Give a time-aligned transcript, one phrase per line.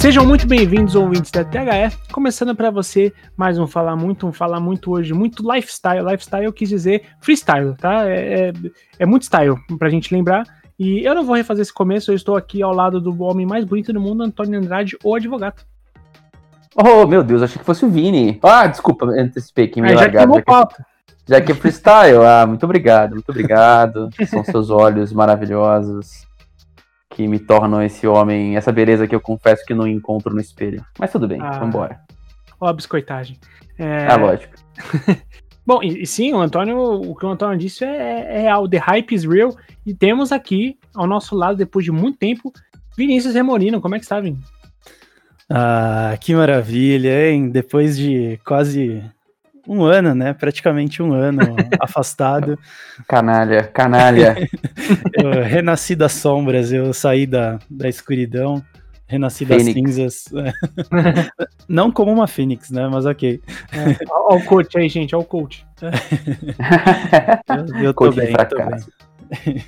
[0.00, 2.10] Sejam muito bem-vindos, ouvintes da THF.
[2.10, 6.02] Começando para você mais um Falar Muito, um Falar Muito hoje, muito lifestyle.
[6.02, 8.08] Lifestyle eu quis dizer freestyle, tá?
[8.08, 8.52] É, é,
[9.00, 10.44] é muito style, pra gente lembrar.
[10.78, 13.62] E eu não vou refazer esse começo, eu estou aqui ao lado do homem mais
[13.66, 15.62] bonito do mundo, Antônio Andrade, o advogado.
[16.74, 18.38] Oh, meu Deus, achei que fosse o Vini.
[18.42, 20.32] Ah, desculpa, antecipei que me já largado.
[20.32, 20.68] queimou Já
[21.28, 22.24] já que é freestyle.
[22.24, 24.08] Ah, muito obrigado, muito obrigado.
[24.26, 26.29] São seus olhos maravilhosos
[27.10, 30.84] que me tornam esse homem, essa beleza que eu confesso que não encontro no espelho.
[30.98, 31.58] Mas tudo bem, Ah.
[31.58, 32.00] vambora.
[32.60, 33.36] Ó, a biscoitagem.
[33.78, 34.54] É, Ah, lógico.
[35.66, 38.78] Bom, e, e sim, o Antônio, o que o Antônio disse é, é real, the
[38.78, 39.54] hype is real.
[39.84, 42.52] E temos aqui, ao nosso lado, depois de muito tempo,
[42.96, 43.80] Vinícius Remorino.
[43.80, 44.38] Como é que está, Vini?
[45.48, 47.50] Ah, que maravilha, hein?
[47.50, 49.02] Depois de quase
[49.66, 50.32] um ano, né?
[50.32, 51.40] Praticamente um ano
[51.80, 52.58] afastado,
[53.08, 54.36] Canalha, canalha.
[55.14, 58.62] eu renasci das sombras, eu saí da, da escuridão,
[59.06, 59.74] renasci das Fênix.
[59.80, 60.24] cinzas.
[61.68, 62.88] Não como uma fênix, né?
[62.88, 63.40] Mas ok.
[64.10, 65.64] Olha o coach aí, gente, olha o coach.
[67.48, 69.64] Eu, eu tô Coach de bem, tô bem.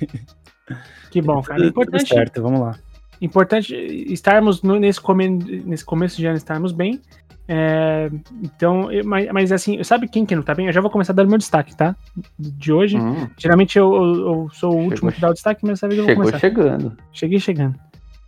[1.11, 1.59] Que bom, cara.
[1.59, 2.75] Tudo, tudo Importante, certo, vamos lá.
[3.21, 3.75] importante
[4.11, 6.99] estarmos no- nesse, come, nesse começo de ano, estarmos bem.
[7.47, 8.09] É,
[8.41, 10.67] então, eu- mas, mas assim, sabe quem que não tá bem?
[10.67, 11.95] Eu já vou começar dando meu destaque, tá?
[12.39, 12.97] De hoje.
[12.97, 15.87] Hum, Geralmente eu, eu- eu sou o último Chegou- que dá o destaque, mas dessa
[15.87, 16.39] vez eu vou chegou começar.
[16.39, 16.97] chegando.
[17.11, 17.75] Cheguei chegando.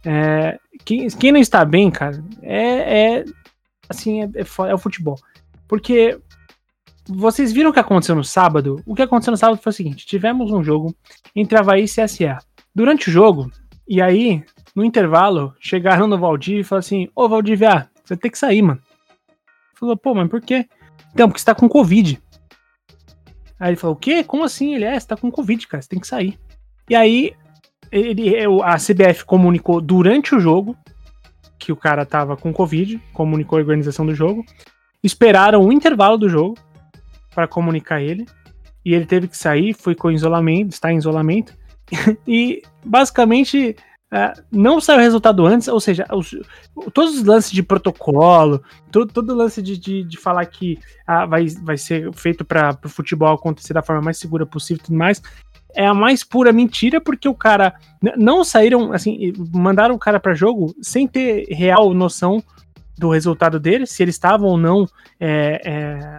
[0.05, 3.25] É, quem, quem não está bem, cara, é, é
[3.89, 5.15] assim, é, é é o futebol.
[5.67, 6.17] Porque
[7.07, 8.81] vocês viram o que aconteceu no sábado?
[8.85, 10.93] O que aconteceu no sábado foi o seguinte: tivemos um jogo
[11.35, 12.37] entre Havaí e CSA.
[12.73, 13.49] Durante o jogo,
[13.87, 14.43] e aí,
[14.75, 18.81] no intervalo, chegaram no Valdir e falaram assim: Ô Valdívia, você tem que sair, mano.
[19.85, 20.67] Falou, pô, mas por quê?
[21.13, 22.21] Então, porque você tá com Covid.
[23.59, 24.23] Aí ele falou: o quê?
[24.23, 24.75] Como assim?
[24.75, 26.37] Ele é, você tá com Covid, cara, você tem que sair.
[26.89, 27.33] E aí,
[27.91, 30.77] ele, a CBF comunicou durante o jogo
[31.57, 34.45] que o cara tava com Covid, comunicou a organização do jogo.
[35.03, 36.57] Esperaram o intervalo do jogo
[37.33, 38.25] para comunicar ele.
[38.83, 41.53] E ele teve que sair, foi com isolamento, está em isolamento.
[42.27, 43.75] e basicamente
[44.13, 46.37] é, não saiu o resultado antes, ou seja, os-
[46.93, 48.61] todos os lances de protocolo,
[48.91, 52.89] todo, todo lance de, de, de falar que ah, vai, vai ser feito para o
[52.89, 55.21] futebol acontecer da forma mais segura possível e tudo mais,
[55.75, 57.73] é a mais pura mentira, porque o cara
[58.15, 62.41] não saíram, assim, mandaram o cara para jogo sem ter real noção
[62.97, 64.87] do resultado dele, se ele estava ou não
[65.19, 66.17] é, é,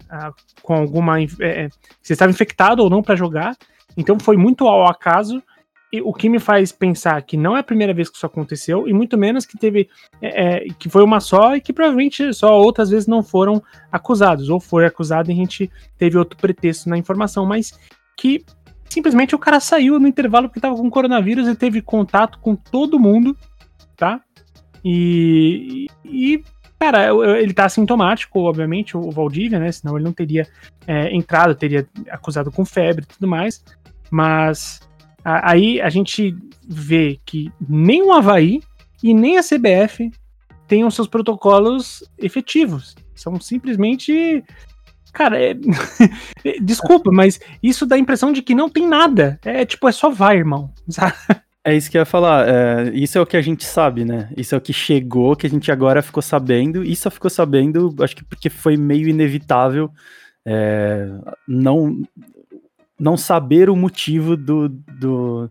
[0.63, 1.21] com alguma.
[1.21, 1.69] é, é,
[2.03, 3.57] se estava infectado ou não para jogar.
[3.97, 5.43] Então foi muito ao acaso.
[6.03, 8.93] O que me faz pensar que não é a primeira vez que isso aconteceu, e
[8.93, 9.89] muito menos que teve.
[10.21, 14.49] é, é, que foi uma só e que provavelmente só outras vezes não foram acusados.
[14.49, 17.79] Ou foi acusado e a gente teve outro pretexto na informação, mas
[18.17, 18.45] que
[18.89, 22.99] simplesmente o cara saiu no intervalo porque tava com coronavírus e teve contato com todo
[22.99, 23.37] mundo,
[23.97, 24.21] tá?
[24.85, 26.43] E, e
[26.79, 27.09] cara,
[27.39, 29.73] ele tá assintomático, obviamente, o Valdívia, né?
[29.73, 30.47] Senão ele não teria
[30.87, 33.65] é, entrado, teria acusado com febre e tudo mais.
[34.11, 34.86] Mas
[35.27, 36.37] aí a gente
[36.69, 38.61] vê que nem o Havaí
[39.03, 40.11] e nem a CBF
[40.69, 42.95] têm os seus protocolos efetivos.
[43.15, 44.45] São simplesmente.
[45.13, 45.55] Cara, é...
[46.61, 49.39] desculpa, mas isso dá a impressão de que não tem nada.
[49.45, 50.71] É tipo, é só vai, irmão.
[50.89, 51.15] sabe?
[51.65, 52.47] É isso que eu ia falar.
[52.49, 54.31] é, isso é o que a gente sabe, né?
[54.37, 56.85] Isso é o que chegou, que a gente agora ficou sabendo.
[56.85, 59.91] E só ficou sabendo, acho que porque foi meio inevitável
[60.47, 61.09] é,
[61.49, 62.03] não,
[62.99, 65.51] não saber o motivo do, do,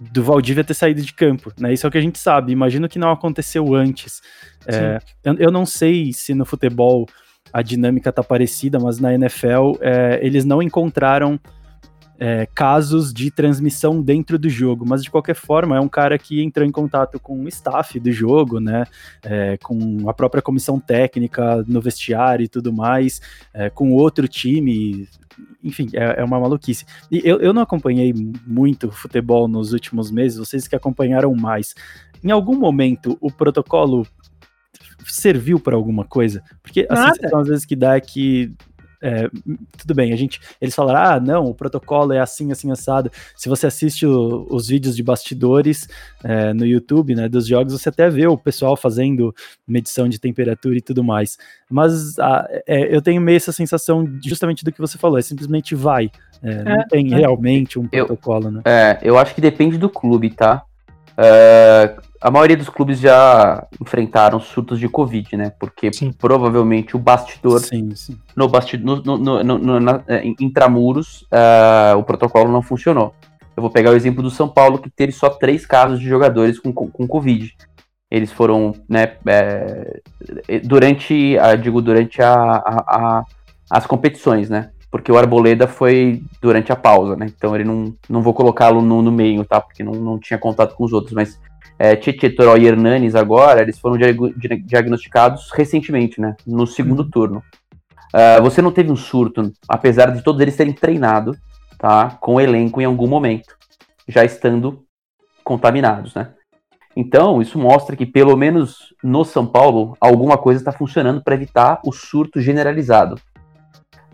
[0.00, 1.52] do Valdívia ter saído de campo.
[1.58, 1.72] Né?
[1.72, 2.52] Isso é o que a gente sabe.
[2.52, 4.20] Imagino que não aconteceu antes.
[4.66, 7.06] É, eu, eu não sei se no futebol
[7.52, 11.38] a dinâmica tá parecida, mas na NFL é, eles não encontraram
[12.24, 16.40] é, casos de transmissão dentro do jogo, mas de qualquer forma é um cara que
[16.40, 18.84] entrou em contato com o staff do jogo, né,
[19.24, 23.20] é, com a própria comissão técnica no vestiário e tudo mais,
[23.52, 25.08] é, com outro time,
[25.64, 26.86] enfim, é, é uma maluquice.
[27.10, 28.14] E eu, eu não acompanhei
[28.46, 31.74] muito futebol nos últimos meses, vocês que acompanharam mais.
[32.22, 34.06] Em algum momento o protocolo
[35.04, 36.40] serviu para alguma coisa?
[36.62, 37.14] Porque a Nada.
[37.16, 38.54] sensação às vezes que dá é que
[39.02, 39.28] é,
[39.76, 43.10] tudo bem, a gente, eles falaram, ah, não, o protocolo é assim, assim, assado.
[43.36, 45.88] Se você assiste o- os vídeos de bastidores
[46.24, 49.34] é, no YouTube, né, dos jogos, você até vê o pessoal fazendo
[49.66, 51.36] medição de temperatura e tudo mais.
[51.68, 55.74] Mas ah, é, eu tenho meio essa sensação justamente do que você falou, é simplesmente
[55.74, 56.10] vai.
[56.42, 57.16] É, não É, tem é.
[57.18, 58.62] realmente um Eu- protocolo, né?
[58.64, 60.64] É, eu acho que depende do clube, tá?
[61.16, 65.52] É, a maioria dos clubes já enfrentaram surtos de Covid, né?
[65.58, 66.12] Porque Sim.
[66.12, 68.16] provavelmente o bastidor Sim, sim.
[68.36, 73.14] no bastidor, no, no, no, no- na- é, em- intramuros, ah, o protocolo não funcionou.
[73.56, 76.58] Eu vou pegar o exemplo do São Paulo, que teve só três casos de jogadores
[76.58, 77.54] com, com, com Covid.
[78.10, 80.02] eles foram, né, é,
[80.64, 82.84] durante, a, digo, durante a, a,
[83.20, 83.24] a,
[83.70, 84.70] as competições, né?
[84.92, 87.26] Porque o Arboleda foi durante a pausa, né?
[87.34, 89.60] Então ele não, não vou colocá-lo no, no meio, tá?
[89.60, 91.40] Porque não, não tinha contato com os outros, mas
[91.78, 96.36] é, Tietê, Toró e Hernanes agora, eles foram diagnosticados recentemente, né?
[96.46, 97.42] No segundo turno.
[98.14, 101.34] Uh, você não teve um surto, apesar de todos eles terem treinado,
[101.78, 102.10] tá?
[102.20, 103.56] Com o elenco em algum momento,
[104.06, 104.84] já estando
[105.42, 106.34] contaminados, né?
[106.94, 111.80] Então, isso mostra que, pelo menos no São Paulo, alguma coisa está funcionando para evitar
[111.86, 113.18] o surto generalizado.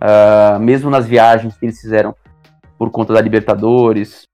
[0.00, 2.14] Uh, mesmo nas viagens que eles fizeram
[2.78, 4.28] por conta da Libertadores,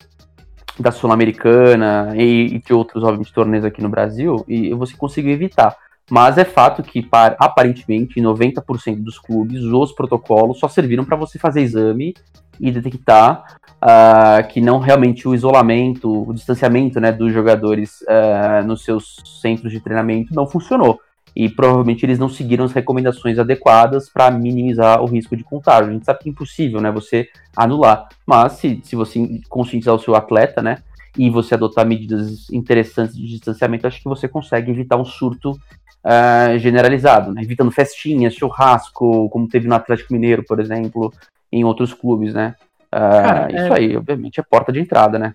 [0.78, 5.76] da Sul-Americana e, e, de outros, obviamente, torneios aqui no Brasil, e você conseguiu evitar.
[6.10, 11.16] Mas é fato que, para, aparentemente, em 90% dos clubes, os protocolos só serviram para
[11.16, 12.14] você fazer exame
[12.60, 18.84] e detectar uh, que não realmente o isolamento, o distanciamento né, dos jogadores uh, nos
[18.84, 21.00] seus centros de treinamento não funcionou.
[21.34, 25.90] E provavelmente eles não seguiram as recomendações adequadas para minimizar o risco de contágio.
[25.90, 28.08] A gente sabe que é impossível né, você anular.
[28.24, 30.78] Mas se, se você conscientizar o seu atleta, né?
[31.16, 36.58] E você adotar medidas interessantes de distanciamento, acho que você consegue evitar um surto uh,
[36.58, 37.42] generalizado, né?
[37.42, 41.12] Evitando festinhas, churrasco, como teve no Atlético Mineiro, por exemplo,
[41.52, 42.54] em outros clubes, né?
[42.90, 43.78] Cara, isso é...
[43.78, 45.34] aí, obviamente, é porta de entrada, né?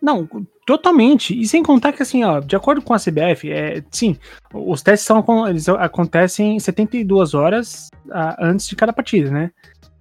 [0.00, 0.28] Não,
[0.66, 1.38] totalmente.
[1.38, 4.16] E sem contar que, assim, ó, de acordo com a CBF, é, sim,
[4.52, 9.50] os testes são, eles acontecem 72 horas a, antes de cada partida, né?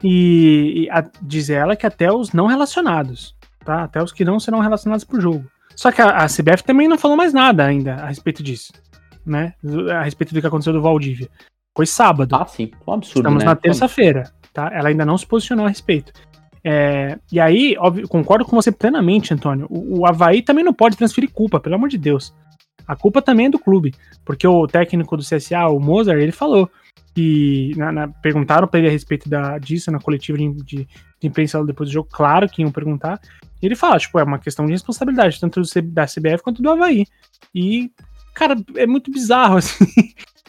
[0.03, 3.83] E, e a, diz ela que até os não relacionados, tá?
[3.83, 5.45] Até os que não serão relacionados pro jogo.
[5.75, 8.73] Só que a, a CBF também não falou mais nada ainda a respeito disso,
[9.25, 9.53] né?
[9.91, 11.29] A respeito do que aconteceu do Valdívia.
[11.75, 12.35] Foi sábado.
[12.35, 12.71] Ah, sim.
[12.87, 13.49] Um absurdo, Estamos né?
[13.49, 14.69] na terça-feira, tá?
[14.73, 16.13] Ela ainda não se posicionou a respeito.
[16.67, 19.67] É, e aí, óbvio, concordo com você plenamente, Antônio.
[19.69, 22.33] O, o Havaí também não pode transferir culpa, pelo amor de Deus.
[22.87, 23.93] A culpa também é do clube.
[24.25, 26.67] Porque o técnico do CSA, o Mozart, ele falou
[27.13, 27.71] que.
[27.77, 30.87] Na, na, perguntaram para ele a respeito da, disso na coletiva de, de,
[31.19, 33.19] de, imprensa depois do jogo, claro que iam perguntar.
[33.61, 36.69] E ele fala, tipo, é uma questão de responsabilidade, tanto do, da CBF quanto do
[36.71, 37.05] Havaí.
[37.53, 37.91] E,
[38.33, 39.85] cara, é muito bizarro, assim.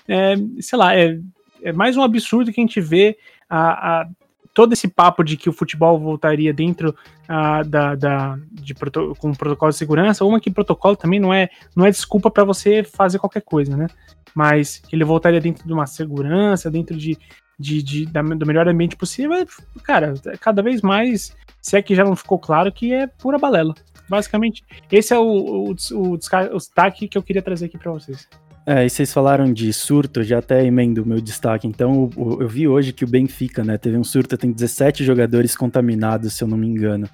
[0.09, 1.21] É, sei lá, é,
[1.63, 3.19] é mais um absurdo que a gente vê
[3.51, 4.09] a, a
[4.57, 6.97] todo esse papo de que o futebol voltaria dentro
[7.29, 11.51] uh, da, da de proto, com protocolo de segurança, uma que protocolo também não é
[11.77, 13.87] não é desculpa para você fazer qualquer coisa, né?
[14.35, 17.19] Mas que ele voltaria dentro de uma segurança, dentro de,
[17.59, 19.47] de, de da, do melhor ambiente possível,
[19.83, 23.75] cara, cada vez mais, se é que já não ficou claro que é pura balela.
[24.09, 28.27] Basicamente, esse é o, o, o, o destaque que eu queria trazer aqui para vocês.
[28.67, 31.69] É, e vocês falaram de surto, já até emendo o meu destaque.
[31.69, 35.57] Então, eu, eu, vi hoje que o Benfica, né, teve um surto, tem 17 jogadores
[35.57, 37.09] contaminados, se eu não me engano.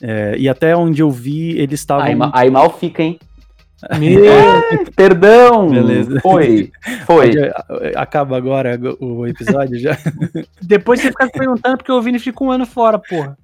[0.00, 2.04] É, e até onde eu vi, eles estavam.
[2.04, 3.18] Aí, aí, mal fica, hein?
[3.98, 5.68] Meu, perdão!
[5.68, 6.20] Beleza.
[6.20, 6.70] Foi,
[7.04, 7.32] foi.
[7.96, 9.98] Acaba agora o episódio já?
[10.62, 13.36] Depois você fica perguntando porque o Vini fica um ano fora, porra.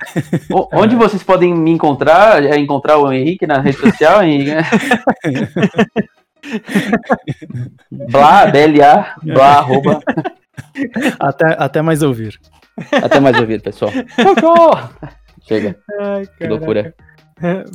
[0.48, 2.44] O, onde vocês podem me encontrar?
[2.44, 4.52] É encontrar o Henrique na rede social, Henrique?
[8.10, 10.00] blá, BLA, blá, arroba.
[11.18, 12.38] Até, até mais ouvir.
[13.02, 13.90] Até mais ouvir, pessoal.
[15.46, 15.76] Chega.
[16.00, 16.94] Ai, que loucura.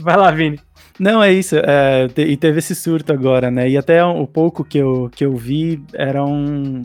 [0.01, 0.59] Vai lá, Vini.
[0.99, 1.55] Não, é isso.
[1.57, 3.69] É, e teve esse surto agora, né?
[3.69, 6.83] E até o pouco que eu, que eu vi era um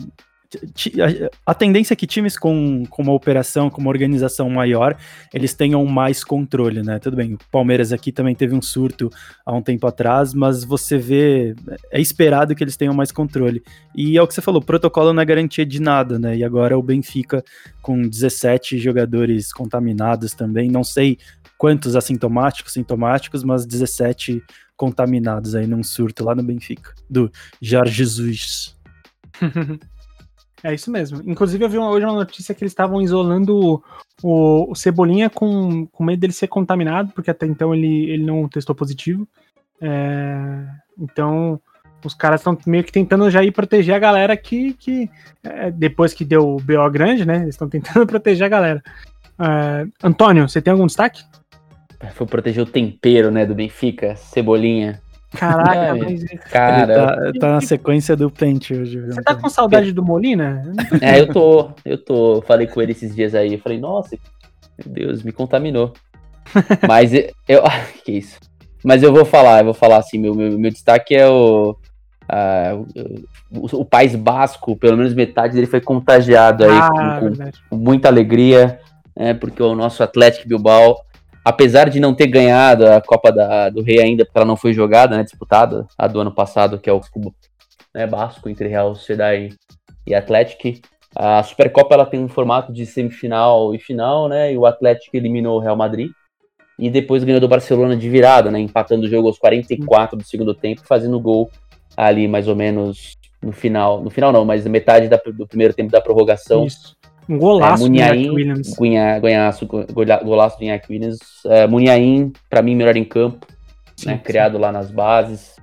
[1.45, 4.97] a tendência é que times com, com uma operação, com uma organização maior,
[5.31, 6.97] eles tenham mais controle, né?
[6.97, 9.11] Tudo bem, o Palmeiras aqui também teve um surto
[9.45, 11.55] há um tempo atrás, mas você vê,
[11.91, 13.61] é esperado que eles tenham mais controle.
[13.95, 16.35] E é o que você falou, protocolo não é garantia de nada, né?
[16.35, 17.43] E agora o Benfica
[17.81, 21.19] com 17 jogadores contaminados também, não sei
[21.57, 24.41] quantos assintomáticos, sintomáticos, mas 17
[24.75, 28.75] contaminados aí num surto lá no Benfica, do Jorge Jesus.
[30.63, 31.21] É isso mesmo.
[31.25, 33.81] Inclusive, eu vi hoje uma notícia que eles estavam isolando
[34.21, 38.47] o, o, Cebolinha com, com medo dele ser contaminado, porque até então ele, ele não
[38.47, 39.27] testou positivo.
[39.81, 40.65] É,
[40.99, 41.59] então,
[42.03, 45.09] os caras estão meio que tentando já ir proteger a galera que, que
[45.43, 47.37] é, depois que deu o BO grande, né?
[47.37, 48.83] Eles estão tentando proteger a galera.
[49.39, 51.23] É, Antônio, você tem algum destaque?
[52.13, 55.01] Foi proteger o tempero, né, do Benfica, Cebolinha.
[55.31, 56.23] Caraca, é, mas...
[56.51, 56.87] cara.
[56.87, 58.99] Tá, tá, na sequência do pente hoje.
[59.01, 60.63] Você tá com saudade do Molina?
[61.01, 61.71] É, eu tô.
[61.85, 62.41] Eu tô.
[62.41, 63.53] Falei com ele esses dias aí.
[63.53, 64.17] Eu falei, nossa,
[64.77, 65.93] meu Deus, me contaminou.
[66.87, 67.63] Mas eu.
[68.03, 68.39] que isso.
[68.83, 71.75] Mas eu vou falar, eu vou falar assim, meu, meu, meu destaque é o,
[73.51, 77.75] o, o, País Basco, pelo menos metade dele foi contagiado aí ah, com, com, com,
[77.75, 78.79] muita alegria,
[79.17, 80.95] né, porque o nosso Atlético Bilbao
[81.49, 84.71] apesar de não ter ganhado a Copa da, do Rei ainda, porque ela não foi
[84.71, 87.01] jogada, né, disputada, a do ano passado, que é o
[87.93, 89.55] né, basco entre Real Sociedade
[90.05, 90.79] e Atlético.
[91.15, 94.53] A Supercopa ela tem um formato de semifinal e final, né?
[94.53, 96.11] E o Atlético eliminou o Real Madrid
[96.77, 98.59] e depois ganhou do Barcelona de virada, né?
[98.59, 101.49] Empatando o jogo aos 44 do segundo tempo, fazendo gol
[101.97, 104.03] ali mais ou menos no final.
[104.03, 106.65] No final não, mas metade da, do primeiro tempo da prorrogação.
[106.65, 106.95] Isso.
[107.29, 108.73] Um golaço é, Muniain, do Williams.
[108.73, 109.67] Gunha, golaço,
[110.23, 111.19] golaço do Iñaki Williams.
[111.45, 113.45] É, Muniain, pra mim, melhor em campo.
[113.95, 114.23] Sim, né, sim.
[114.23, 115.55] Criado lá nas bases.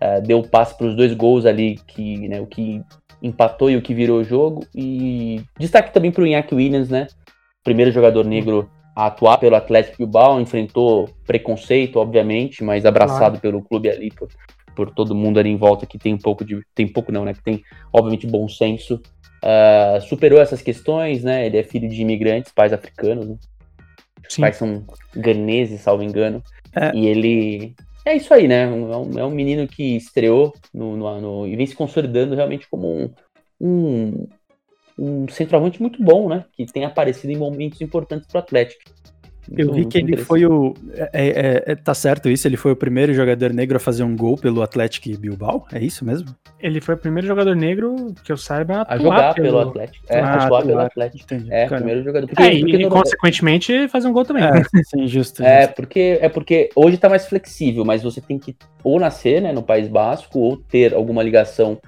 [0.00, 2.82] É, deu passe para os dois gols ali, que, né, o que
[3.22, 4.64] empatou e o que virou o jogo.
[4.74, 7.06] E destaque também para o Iñaki Williams, né?
[7.62, 13.40] Primeiro jogador negro a atuar pelo Atlético Bilbao, enfrentou preconceito, obviamente, mas abraçado claro.
[13.40, 14.28] pelo clube ali, por,
[14.74, 16.62] por, todo mundo ali em volta que tem um pouco de.
[16.74, 17.34] Tem pouco não, né?
[17.34, 17.62] Que tem,
[17.92, 19.00] obviamente, bom senso.
[19.42, 21.46] Uh, superou essas questões, né?
[21.46, 23.36] Ele é filho de imigrantes, pais africanos, né?
[24.28, 24.84] Os pais são
[25.16, 26.42] ganeses, salvo engano.
[26.74, 26.94] É.
[26.94, 27.74] E ele.
[28.04, 28.64] É isso aí, né?
[28.64, 32.68] É um, é um menino que estreou no, no, no, e vem se consolidando realmente
[32.70, 33.10] como um,
[33.60, 34.28] um,
[34.98, 36.44] um centroavante muito bom, né?
[36.52, 38.82] Que tem aparecido em momentos importantes para o Atlético.
[39.56, 40.74] Eu vi que ele foi o.
[40.94, 42.46] É, é, é, tá certo isso?
[42.46, 45.66] Ele foi o primeiro jogador negro a fazer um gol pelo Atlético Bilbao?
[45.72, 46.34] É isso mesmo?
[46.60, 50.06] Ele foi o primeiro jogador negro que eu saiba a, a jogar pelo, pelo Atlético.
[50.08, 51.24] É, ah, atuar pelo Atlético.
[51.24, 51.52] Entendi.
[51.52, 51.76] É, Caramba.
[51.76, 52.26] primeiro jogador.
[52.26, 54.44] Porque, é, porque e, consequentemente fazer um gol também.
[54.44, 58.56] É, sim, justo, É, porque, é porque hoje tá mais flexível, mas você tem que
[58.84, 61.78] ou nascer né, no País Basco ou ter alguma ligação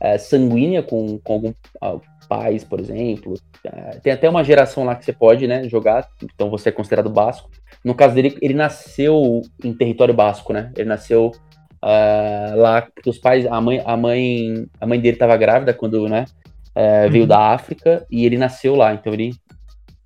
[0.00, 3.34] é, sanguínea com, com algum pais, por exemplo.
[3.62, 7.10] É, tem até uma geração lá que você pode né, jogar, então você é considerado
[7.10, 7.50] basco.
[7.84, 10.72] No caso dele, ele nasceu em território basco, né?
[10.74, 15.36] Ele nasceu uh, lá porque os pais, a mãe, a mãe, a mãe dele estava
[15.36, 16.24] grávida quando, né,
[16.70, 17.28] uh, veio uhum.
[17.28, 18.94] da África e ele nasceu lá.
[18.94, 19.34] Então ele,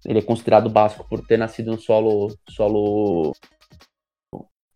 [0.04, 3.32] ele é considerado basco por ter nascido no solo, solo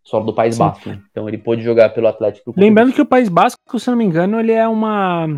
[0.05, 0.61] solo do País Sim.
[0.61, 0.89] Basco.
[0.89, 1.01] Né?
[1.11, 2.55] Então ele pôde jogar pelo Atlético.
[2.57, 5.29] Lembrando que o País Basco, se não me engano, ele é uma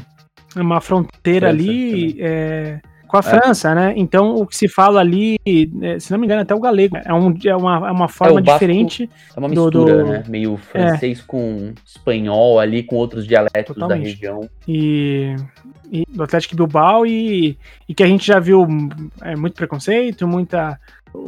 [0.56, 2.80] uma fronteira França, ali é,
[3.12, 3.22] com a é.
[3.22, 3.92] França, né?
[3.94, 5.38] Então o que se fala ali,
[5.82, 8.40] é, se não me engano, até o galego é, um, é, uma, é uma forma
[8.40, 9.08] é, diferente.
[9.36, 10.04] É uma mistura, do, do...
[10.06, 10.24] né?
[10.26, 13.98] Meio francês com espanhol ali, com outros dialetos Totalmente.
[13.98, 14.48] da região.
[14.66, 15.36] E,
[15.90, 18.66] e do Atlético Bilbao e, e que a gente já viu
[19.20, 20.80] é, muito preconceito, muita.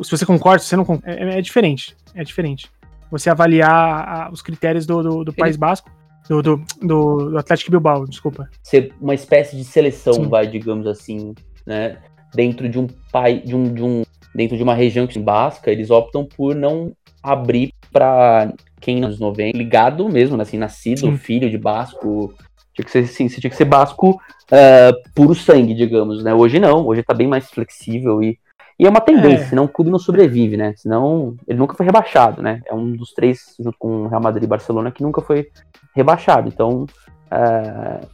[0.03, 1.95] Se você concorda, se você não concorda, é, é diferente.
[2.15, 2.71] É diferente.
[3.11, 5.91] Você avaliar a, os critérios do, do, do País Basco
[6.29, 8.49] do, do, do, Atlético Bilbao, desculpa.
[8.63, 10.29] Ser uma espécie de seleção, Sim.
[10.29, 11.35] vai, digamos assim,
[11.67, 11.99] né?
[12.35, 14.03] Dentro de um pai, de um, de um,
[14.35, 19.57] dentro de uma região que basca, eles optam por não abrir para quem nos 90,
[19.57, 21.17] ligado mesmo, né, assim, nascido, Sim.
[21.17, 22.35] filho de basco,
[22.75, 26.35] tinha que ser assim, você tinha que ser basco uh, puro sangue, digamos, né?
[26.35, 28.39] Hoje não, hoje tá bem mais flexível e,
[28.79, 29.49] e é uma tendência, é.
[29.49, 30.75] senão o clube não sobrevive, né?
[30.77, 32.61] Senão ele nunca foi rebaixado, né?
[32.67, 35.49] É um dos três, junto com o Real Madrid e Barcelona, que nunca foi
[35.95, 36.49] rebaixado.
[36.49, 38.07] Então, uh,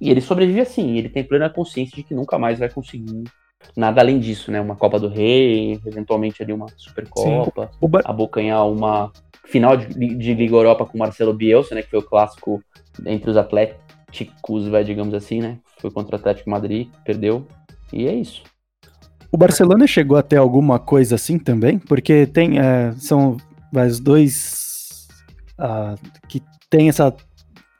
[0.00, 3.24] e ele sobrevive assim, ele tem plena consciência de que nunca mais vai conseguir
[3.76, 4.60] nada além disso, né?
[4.60, 8.02] Uma Copa do Rei, eventualmente ali uma Supercopa, Bar...
[8.04, 9.12] abocanhar uma
[9.44, 11.82] final de, de, Liga Europa com Marcelo Bielsa, né?
[11.82, 12.62] Que foi o clássico
[13.06, 15.58] entre os atléticos, vai, digamos assim, né?
[15.78, 17.46] Foi contra o Atlético Madrid, perdeu,
[17.92, 18.42] e é isso.
[19.30, 21.78] O Barcelona chegou até alguma coisa assim também?
[21.78, 23.36] Porque tem, é, são
[23.72, 25.08] os dois
[25.58, 27.14] uh, que tem essa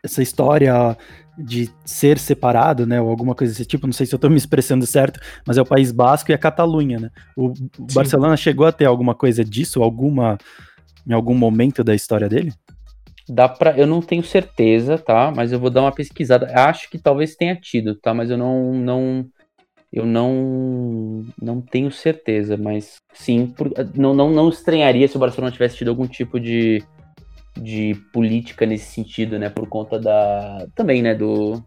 [0.02, 0.96] essa história
[1.36, 4.36] de ser separado, né, ou alguma coisa desse tipo, não sei se eu estou me
[4.36, 7.10] expressando certo, mas é o País Basco e a Catalunha, né?
[7.36, 10.36] O, o Barcelona chegou a ter alguma coisa disso, alguma
[11.06, 12.52] em algum momento da história dele?
[13.28, 15.32] Dá para, eu não tenho certeza, tá?
[15.34, 16.50] Mas eu vou dar uma pesquisada.
[16.54, 18.12] Acho que talvez tenha tido, tá?
[18.12, 19.26] Mas eu não não
[19.92, 25.52] eu não não tenho certeza, mas sim, por, não, não não estranharia se o Barcelona
[25.52, 26.82] tivesse tido algum tipo de
[27.60, 29.48] de política nesse sentido, né?
[29.50, 30.66] Por conta da.
[30.74, 31.14] também, né?
[31.14, 31.62] Do,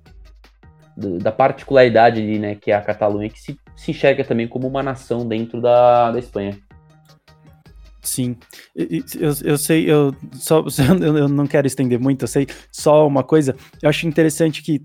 [0.96, 2.56] do da particularidade ali, né?
[2.56, 6.20] Que é a Catalunha, que se, se enxerga também como uma nação dentro da, da
[6.20, 6.58] Espanha.
[8.02, 8.36] Sim,
[8.76, 10.66] eu, eu sei, eu só
[11.00, 13.56] eu não quero estender muito, eu sei só uma coisa.
[13.82, 14.82] Eu acho interessante que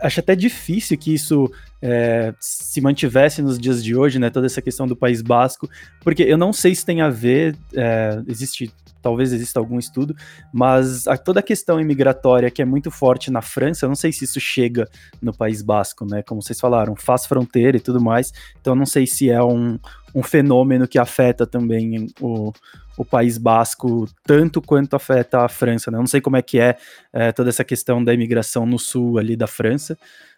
[0.00, 1.50] acho até difícil que isso
[1.82, 4.30] é, se mantivesse nos dias de hoje, né?
[4.30, 5.68] Toda essa questão do País Basco,
[6.00, 10.14] porque eu não sei se tem a ver, é, existe talvez exista algum estudo,
[10.52, 14.12] mas a, toda a questão imigratória que é muito forte na França, eu não sei
[14.12, 14.88] se isso chega
[15.20, 16.22] no País Basco, né?
[16.22, 19.78] Como vocês falaram, faz fronteira e tudo mais, então não sei se é um,
[20.14, 22.52] um fenômeno que afeta também o,
[22.96, 25.96] o País Basco tanto quanto afeta a França, né?
[25.96, 26.76] Eu não sei como é que é,
[27.12, 29.96] é toda essa questão da imigração no sul ali da França,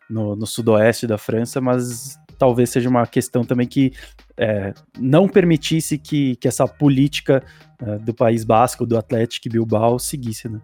[0.09, 3.93] no, no sudoeste da França, mas talvez seja uma questão também que
[4.37, 7.41] é, não permitisse que, que essa política
[7.81, 10.61] é, do País Basco, do Atlético Bilbao, seguisse, né?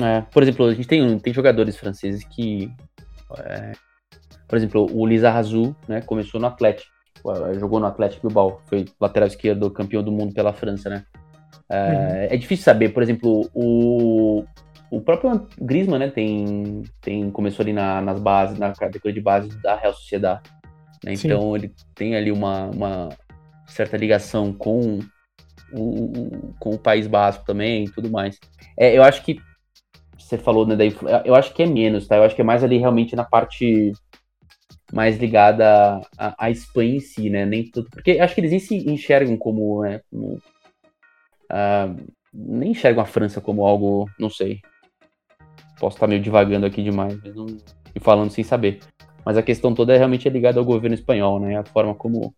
[0.00, 2.72] É, por exemplo, a gente tem, tem jogadores franceses que
[3.38, 3.72] É,
[4.48, 6.90] por exemplo, o Lizarrazu, né, começou no Atlético,
[7.58, 11.04] jogou no Atlético Bilbao, foi lateral esquerdo, campeão do mundo pela França, né?
[11.68, 12.34] É, uhum.
[12.34, 14.44] é difícil saber, por exemplo, o,
[14.90, 19.48] o próprio Griezmann, né, tem, tem, começou ali na, nas bases, na categoria de base
[19.60, 20.48] da Real Sociedade.
[21.04, 21.14] Né?
[21.14, 23.08] Então ele tem ali uma, uma
[23.66, 25.00] certa ligação com
[25.72, 28.38] o, com o País Basco também e tudo mais.
[28.78, 29.38] É, eu acho que
[30.18, 30.84] você falou, né, da
[31.24, 32.16] eu acho que é menos, tá?
[32.16, 33.92] Eu acho que é mais ali realmente na parte
[34.92, 37.44] mais ligada à, à Espanha em si, né?
[37.44, 40.40] Nem tudo, porque acho que eles nem se enxergam como, né, como
[41.52, 44.60] uh, nem enxergam a França como algo, não sei.
[45.78, 47.46] Posso estar meio divagando aqui demais, mas não,
[47.94, 48.80] e falando sem saber.
[49.26, 51.58] Mas a questão toda é realmente ligada ao governo espanhol, né?
[51.58, 52.32] A forma como,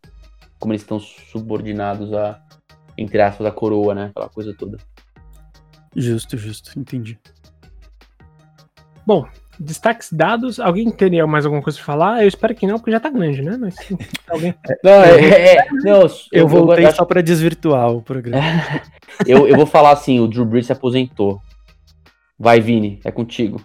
[0.59, 2.41] como eles estão subordinados a,
[2.97, 4.07] entre aspas, a coroa, né?
[4.07, 4.79] Aquela coisa toda.
[5.95, 7.19] Justo, justo, entendi.
[9.07, 9.29] Bom,
[9.61, 10.59] destaques dados.
[10.59, 12.23] Alguém teria mais alguma coisa pra falar?
[12.23, 13.59] Eu espero que não, porque já tá grande, né?
[13.59, 13.77] Mas
[14.27, 14.55] alguém.
[14.83, 18.43] Não, é, é, é não, eu, eu voltei eu, só para desvirtuar o programa.
[19.27, 21.43] eu, eu vou falar assim: o Drew Brees se aposentou.
[22.39, 23.61] Vai, Vini, é contigo.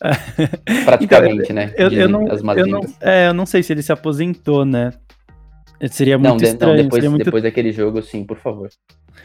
[0.84, 1.74] Praticamente, então, né?
[1.76, 4.92] Eu, eu, não, eu, não, é, eu não sei se ele se aposentou, né?
[5.90, 6.76] Seria muito não, de, estranho.
[6.76, 7.24] Não, depois, muito...
[7.24, 8.68] depois daquele jogo, sim, por favor.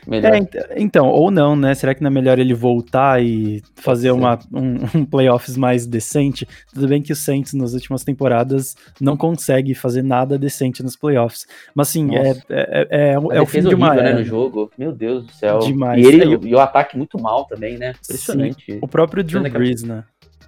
[0.08, 1.74] É, então, ou não, né?
[1.74, 6.48] Será que não é melhor ele voltar e fazer uma, um, um, playoffs mais decente?
[6.74, 11.46] Tudo bem que o Saints nas últimas temporadas não consegue fazer nada decente nos playoffs.
[11.74, 14.14] Mas assim, é, é, é, é, o fim de uma horrível, era.
[14.16, 14.72] Né, no jogo.
[14.78, 15.60] Meu Deus do céu.
[15.60, 16.04] Demais.
[16.04, 17.94] E, ele, e o ataque muito mal também, né?
[18.04, 18.74] Impressionante.
[18.74, 20.04] Sim, o próprio Drew Brees, né?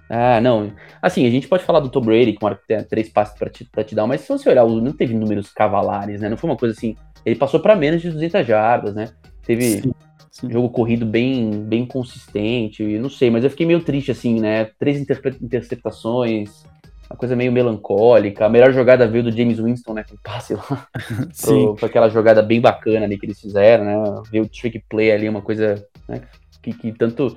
[0.08, 0.72] Ah, não.
[1.02, 3.84] Assim, a gente pode falar do Tom Brady, com tem três passes pra te, pra
[3.84, 6.28] te dar, mas se você olhar, não teve números cavalares, né?
[6.28, 6.96] Não foi uma coisa assim.
[7.24, 9.08] Ele passou para menos de 200 jardas, né?
[9.44, 9.92] Teve sim,
[10.30, 10.50] sim.
[10.50, 14.64] jogo corrido bem, bem consistente, não sei, mas eu fiquei meio triste, assim, né?
[14.78, 16.64] Três interceptações,
[17.10, 18.46] uma coisa meio melancólica.
[18.46, 20.04] A melhor jogada veio do James Winston, né?
[20.08, 20.86] Com passe lá.
[21.42, 24.22] pro, pra aquela jogada bem bacana ali que eles fizeram, né?
[24.30, 26.22] Veio o trick play ali, uma coisa né?
[26.62, 27.36] que, que tanto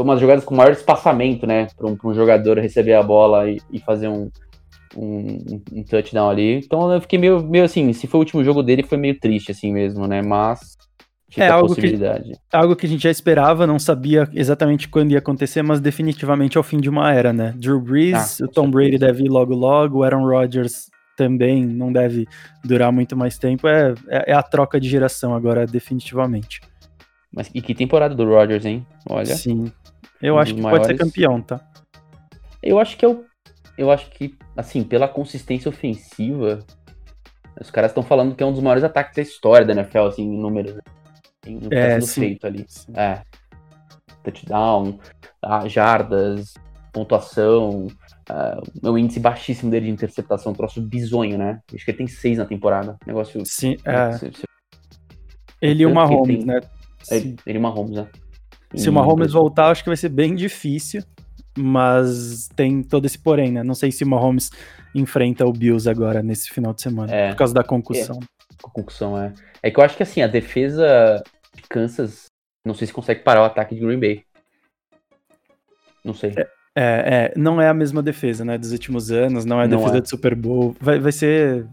[0.00, 1.66] foi umas jogadas com maior espaçamento, né?
[1.76, 4.30] Para um, um, jogador receber a bola e, e fazer um,
[4.96, 6.56] um, um, touchdown ali.
[6.56, 9.52] Então eu fiquei meio, meio assim, se foi o último jogo dele, foi meio triste
[9.52, 10.22] assim mesmo, né?
[10.22, 10.78] Mas
[11.36, 11.98] é algo que,
[12.50, 16.60] algo que a gente já esperava, não sabia exatamente quando ia acontecer, mas definitivamente é
[16.60, 17.54] o fim de uma era, né?
[17.56, 20.86] Drew Brees, ah, o Tom Brady deve ir logo logo, o Aaron Rodgers
[21.16, 22.26] também não deve
[22.64, 23.68] durar muito mais tempo.
[23.68, 26.60] É, é, é a troca de geração agora, definitivamente.
[27.32, 28.84] Mas e que temporada do Rodgers, hein?
[29.08, 29.36] Olha.
[29.36, 29.70] Sim.
[30.22, 30.86] Eu um acho que maiores...
[30.86, 31.60] pode ser campeão, tá?
[32.62, 33.24] Eu acho que eu,
[33.78, 36.60] eu acho que assim, pela consistência ofensiva,
[37.60, 40.22] os caras estão falando que é um dos maiores ataques da história da NFL, assim,
[40.22, 40.74] em números.
[40.74, 40.82] Né?
[41.46, 42.64] No que é, sendo feito ali.
[42.68, 42.92] Sim.
[42.94, 43.22] É.
[44.22, 44.98] Touchdown,
[45.66, 46.54] jardas,
[46.92, 47.86] pontuação,
[48.30, 51.60] uh, meu índice baixíssimo dele de interceptação, um troço bizonho, né?
[51.74, 52.96] Acho que ele tem seis na temporada.
[53.06, 53.42] Negócio.
[53.46, 54.12] Sim, é.
[54.12, 54.44] Você, você...
[55.62, 56.60] Ele e o Mahomes, né?
[57.10, 58.08] Ele, ele e o Mahomes, né?
[58.74, 61.02] Se o Mahomes voltar, acho que vai ser bem difícil,
[61.58, 63.62] mas tem todo esse porém, né?
[63.62, 64.50] Não sei se o Mahomes
[64.94, 68.18] enfrenta o Bills agora nesse final de semana, é, por causa da concussão.
[68.22, 69.32] É, concussão, é.
[69.62, 71.22] É que eu acho que assim, a defesa
[71.54, 72.26] de Kansas,
[72.64, 74.22] não sei se consegue parar o ataque de Green Bay.
[76.04, 76.32] Não sei.
[76.36, 79.68] É, é, é não é a mesma defesa, né, dos últimos anos, não é a
[79.68, 80.00] não defesa é.
[80.00, 80.76] de Super Bowl.
[80.80, 81.66] Vai, vai ser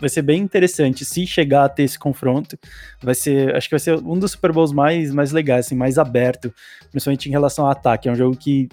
[0.00, 2.58] vai ser bem interessante se chegar a ter esse confronto.
[3.02, 5.98] Vai ser, acho que vai ser um dos Super Bowls mais, mais legais, assim, mais
[5.98, 6.52] aberto,
[6.90, 8.08] principalmente em relação ao ataque.
[8.08, 8.68] É um jogo que,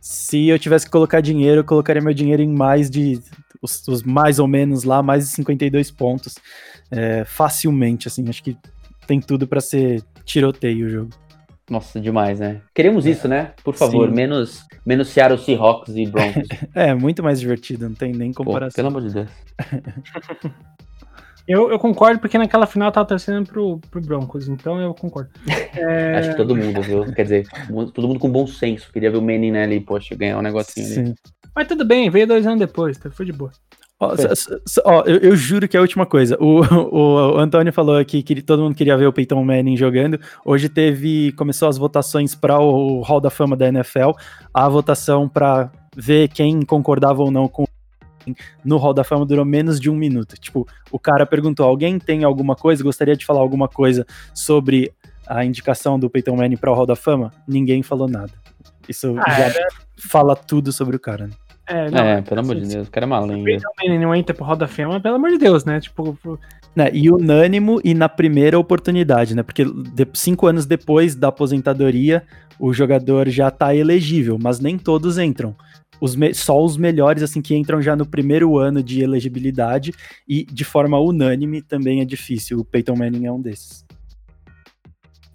[0.00, 3.20] se eu tivesse que colocar dinheiro, eu colocaria meu dinheiro em mais de,
[3.60, 6.36] os, os mais ou menos lá, mais de 52 pontos,
[6.90, 8.28] é, facilmente, assim.
[8.28, 8.56] Acho que
[9.06, 11.25] tem tudo para ser tiroteio o jogo.
[11.68, 12.60] Nossa, demais, né?
[12.72, 13.10] Queremos é.
[13.10, 13.52] isso, né?
[13.64, 16.48] Por favor, menos, menos Seattle Seahawks e Broncos.
[16.74, 18.70] é, muito mais divertido, não tem nem comparação.
[18.70, 19.30] Pô, pelo amor de Deus.
[21.48, 25.30] eu, eu concordo, porque naquela final eu tava torcendo pro, pro Broncos, então eu concordo.
[25.76, 26.16] É...
[26.16, 27.04] Acho que todo mundo, viu?
[27.12, 27.46] Quer dizer,
[27.92, 28.90] todo mundo com bom senso.
[28.90, 31.00] Queria ver o Manning né, ali, poxa, ganhar um negocinho Sim.
[31.00, 31.14] ali.
[31.54, 33.10] Mas tudo bem, veio dois anos depois, tá?
[33.10, 33.50] Foi de boa.
[33.98, 34.14] Ó,
[34.84, 36.36] ó, eu, eu, juro que é a última coisa.
[36.38, 36.60] O,
[36.94, 40.20] o, o, Antônio falou aqui que todo mundo queria ver o Peyton Manning jogando.
[40.44, 41.32] Hoje teve.
[41.32, 44.10] Começou as votações para o Hall da Fama da NFL.
[44.52, 47.64] A votação para ver quem concordava ou não com
[48.64, 50.36] no Hall da Fama durou menos de um minuto.
[50.36, 52.82] Tipo, o cara perguntou: alguém tem alguma coisa?
[52.82, 54.92] Gostaria de falar alguma coisa sobre
[55.26, 57.32] a indicação do Peyton Manning para o Hall da Fama?
[57.48, 58.32] Ninguém falou nada.
[58.88, 59.66] Isso ah, já é.
[59.96, 61.32] fala tudo sobre o cara, né?
[61.66, 63.58] É, não, é pelo amor de Deus, o cara é uma lenda.
[63.58, 65.80] Se não entra pro Roda Fama, pelo amor de Deus, né?
[65.80, 66.16] Tipo.
[66.74, 69.42] Né, e unânimo e na primeira oportunidade, né?
[69.42, 72.22] Porque de, cinco anos depois da aposentadoria,
[72.60, 75.56] o jogador já tá elegível, mas nem todos entram.
[76.00, 79.92] os só os melhores, assim, que entram já no primeiro ano de elegibilidade
[80.28, 82.58] e de forma unânime também é difícil.
[82.58, 83.84] O Peyton Manning é um desses.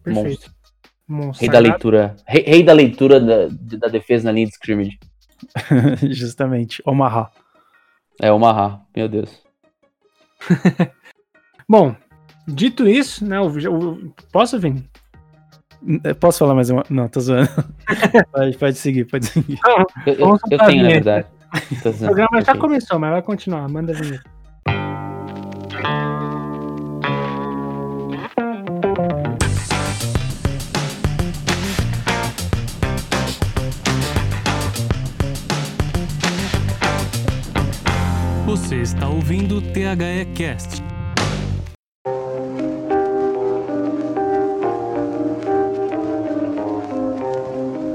[0.03, 0.51] Perfeito.
[1.07, 1.41] Monstro.
[1.41, 2.15] Rei da leitura.
[2.25, 4.97] Rei, rei da leitura da, da, defesa na linha de scrimmage.
[6.09, 6.81] Justamente.
[6.85, 7.29] Omaha.
[8.21, 9.41] É, Omaha, meu Deus.
[11.67, 11.95] Bom,
[12.47, 13.39] dito isso, né?
[13.39, 14.89] O, o, posso, Vini?
[16.19, 16.83] Posso falar mais uma?
[16.89, 17.49] Não, tô zoando.
[18.31, 19.59] pode, pode seguir, pode seguir.
[20.05, 21.27] eu, eu, eu tenho, na verdade.
[21.85, 23.67] o programa já começou, mas vai continuar.
[23.67, 24.30] Manda a vinheta.
[38.51, 40.83] Você está ouvindo o THE Cast.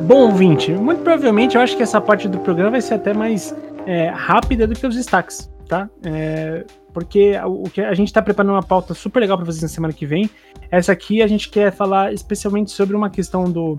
[0.06, 3.54] Bom, ouvinte, muito provavelmente eu acho que essa parte do programa vai ser até mais
[3.84, 5.90] é, rápida do que os destaques, tá?
[6.02, 6.64] É,
[6.94, 9.92] porque o que a gente está preparando uma pauta super legal para vocês na semana
[9.92, 10.30] que vem.
[10.70, 13.76] Essa aqui a gente quer falar especialmente sobre uma questão do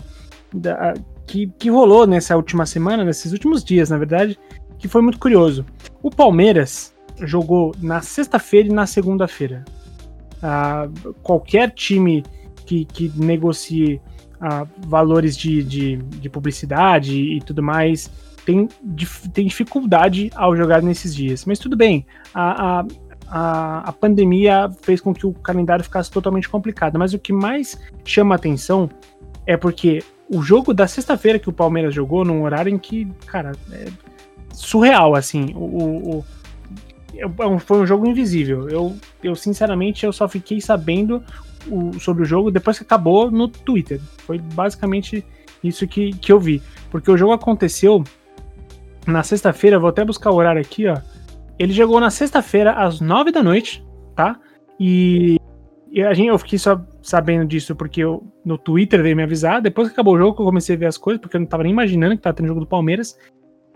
[0.53, 0.93] da,
[1.25, 4.37] que, que rolou nessa última semana, nesses últimos dias, na verdade,
[4.77, 5.65] que foi muito curioso.
[6.01, 9.65] O Palmeiras jogou na sexta-feira e na segunda-feira.
[10.41, 10.87] Ah,
[11.23, 12.23] qualquer time
[12.65, 13.99] que, que negocie
[14.39, 18.11] ah, valores de, de, de, publicidade e tudo mais
[18.45, 18.67] tem,
[19.33, 21.43] tem dificuldade ao jogar nesses dias.
[21.45, 22.85] Mas tudo bem, a, a,
[23.27, 26.99] a, a pandemia fez com que o calendário ficasse totalmente complicado.
[26.99, 28.89] Mas o que mais chama atenção
[29.45, 33.53] é porque o jogo da sexta-feira que o Palmeiras jogou, num horário em que, cara,
[33.71, 33.85] é
[34.57, 35.53] surreal, assim.
[35.55, 36.25] O, o,
[37.19, 38.69] o, foi um jogo invisível.
[38.69, 41.23] Eu, eu, sinceramente, eu só fiquei sabendo
[41.69, 44.01] o, sobre o jogo depois que acabou no Twitter.
[44.19, 45.23] Foi basicamente
[45.63, 46.61] isso que, que eu vi.
[46.89, 48.03] Porque o jogo aconteceu
[49.05, 50.97] na sexta-feira, vou até buscar o horário aqui, ó.
[51.57, 53.83] Ele jogou na sexta-feira às nove da noite,
[54.15, 54.39] tá?
[54.79, 55.39] E,
[55.89, 59.61] e a gente, eu fiquei só sabendo disso porque eu, no Twitter veio me avisar.
[59.61, 61.63] Depois que acabou o jogo, eu comecei a ver as coisas, porque eu não tava
[61.63, 63.17] nem imaginando que tava tendo jogo do Palmeiras.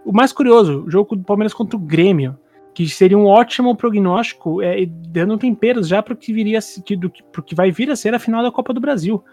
[0.05, 2.37] O mais curioso, o jogo do Palmeiras contra o Grêmio,
[2.73, 7.11] que seria um ótimo prognóstico, é, dando temperos já para o que viria que, do,
[7.53, 9.23] vai vir a ser a final da Copa do Brasil,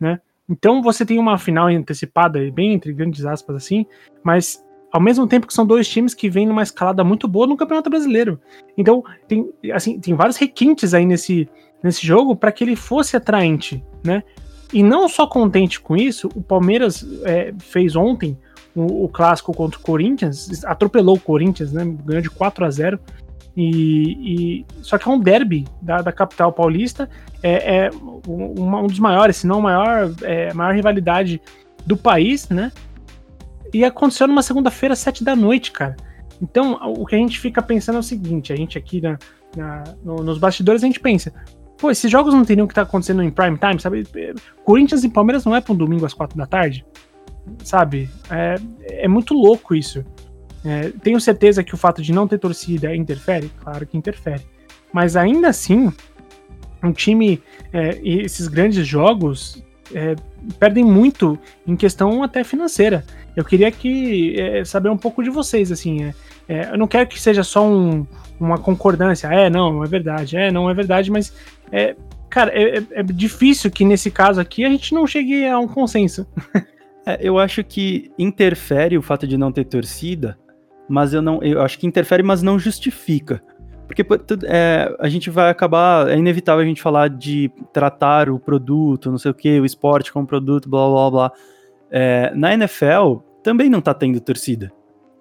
[0.00, 0.20] né?
[0.48, 3.84] Então você tem uma final antecipada, bem entre grandes aspas assim,
[4.22, 7.56] mas ao mesmo tempo que são dois times que vêm numa escalada muito boa no
[7.56, 8.40] Campeonato Brasileiro.
[8.76, 11.46] Então tem assim tem vários requintes aí nesse,
[11.82, 14.22] nesse jogo para que ele fosse atraente, né?
[14.72, 18.38] E não só contente com isso, o Palmeiras é, fez ontem
[18.78, 21.84] o, o, clássico contra o Corinthians, atropelou o Corinthians, né?
[22.04, 23.00] Ganhou de 4 a 0
[23.56, 27.10] e, e só que é um derby da, da capital paulista,
[27.42, 27.90] é, é
[28.28, 31.40] um, dos maiores, se não maior, é, maior rivalidade
[31.84, 32.70] do país, né?
[33.74, 35.96] E aconteceu numa segunda-feira, sete da noite, cara.
[36.40, 39.18] Então, o que a gente fica pensando é o seguinte: a gente aqui na,
[39.56, 41.32] na no, nos bastidores, a gente pensa,
[41.78, 44.06] pô, esses jogos não teriam que estar tá acontecendo em prime time, sabe?
[44.64, 46.86] Corinthians e Palmeiras não é para um domingo às quatro da tarde?
[47.62, 48.10] Sabe?
[48.30, 48.56] É,
[49.04, 50.04] é muito louco isso.
[50.64, 53.50] É, tenho certeza que o fato de não ter torcida interfere?
[53.62, 54.42] Claro que interfere.
[54.92, 55.92] Mas ainda assim,
[56.82, 59.62] um time é, e esses grandes jogos
[59.94, 60.14] é,
[60.58, 63.04] perdem muito em questão até financeira.
[63.36, 66.04] Eu queria que é, saber um pouco de vocês, assim.
[66.04, 66.14] É,
[66.48, 68.06] é, eu não quero que seja só um,
[68.40, 69.28] uma concordância.
[69.28, 70.36] É, não, não é verdade.
[70.36, 71.32] É, não é verdade, mas
[71.70, 71.94] é,
[72.28, 76.26] cara, é, é difícil que nesse caso aqui a gente não chegue a um consenso.
[77.08, 80.38] É, eu acho que interfere o fato de não ter torcida,
[80.86, 81.42] mas eu não.
[81.42, 83.42] Eu acho que interfere, mas não justifica.
[83.86, 84.04] Porque
[84.44, 86.10] é, a gente vai acabar.
[86.10, 90.12] É inevitável a gente falar de tratar o produto, não sei o que, o esporte
[90.12, 91.32] como produto, blá blá blá.
[91.90, 94.70] É, na NFL também não tá tendo torcida.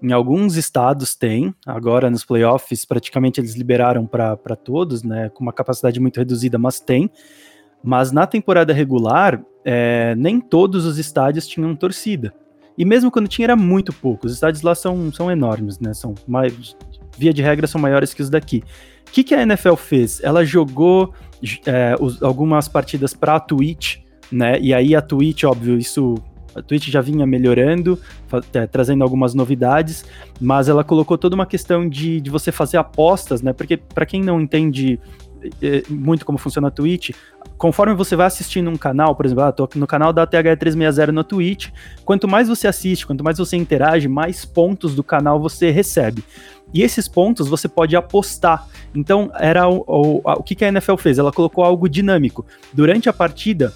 [0.04, 5.54] Em alguns estados tem, agora nos playoffs praticamente eles liberaram para todos, né, com uma
[5.54, 7.10] capacidade muito reduzida, mas tem.
[7.88, 12.34] Mas na temporada regular, é, nem todos os estádios tinham torcida.
[12.78, 14.28] E mesmo quando tinha, era muito pouco.
[14.28, 15.94] Os estádios lá são, são enormes, né?
[15.94, 16.76] São mais,
[17.18, 18.62] via de regra, são maiores que os daqui.
[19.08, 20.22] O que, que a NFL fez?
[20.22, 21.14] Ela jogou
[21.66, 24.60] é, os, algumas partidas para a Twitch, né?
[24.60, 26.16] E aí a Twitch, óbvio, isso
[26.54, 27.98] a Twitch já vinha melhorando,
[28.54, 30.04] é, trazendo algumas novidades,
[30.42, 33.54] mas ela colocou toda uma questão de, de você fazer apostas, né?
[33.54, 35.00] Porque para quem não entende
[35.62, 37.12] é, muito como funciona a Twitch,
[37.58, 41.24] conforme você vai assistindo um canal, por exemplo, ah, tô no canal da TH360 na
[41.24, 41.70] Twitch,
[42.06, 46.24] quanto mais você assiste, quanto mais você interage, mais pontos do canal você recebe.
[46.74, 48.68] E esses pontos você pode apostar.
[48.94, 51.18] Então, era o, o, o que, que a NFL fez?
[51.18, 52.46] Ela colocou algo dinâmico.
[52.74, 53.74] Durante a partida,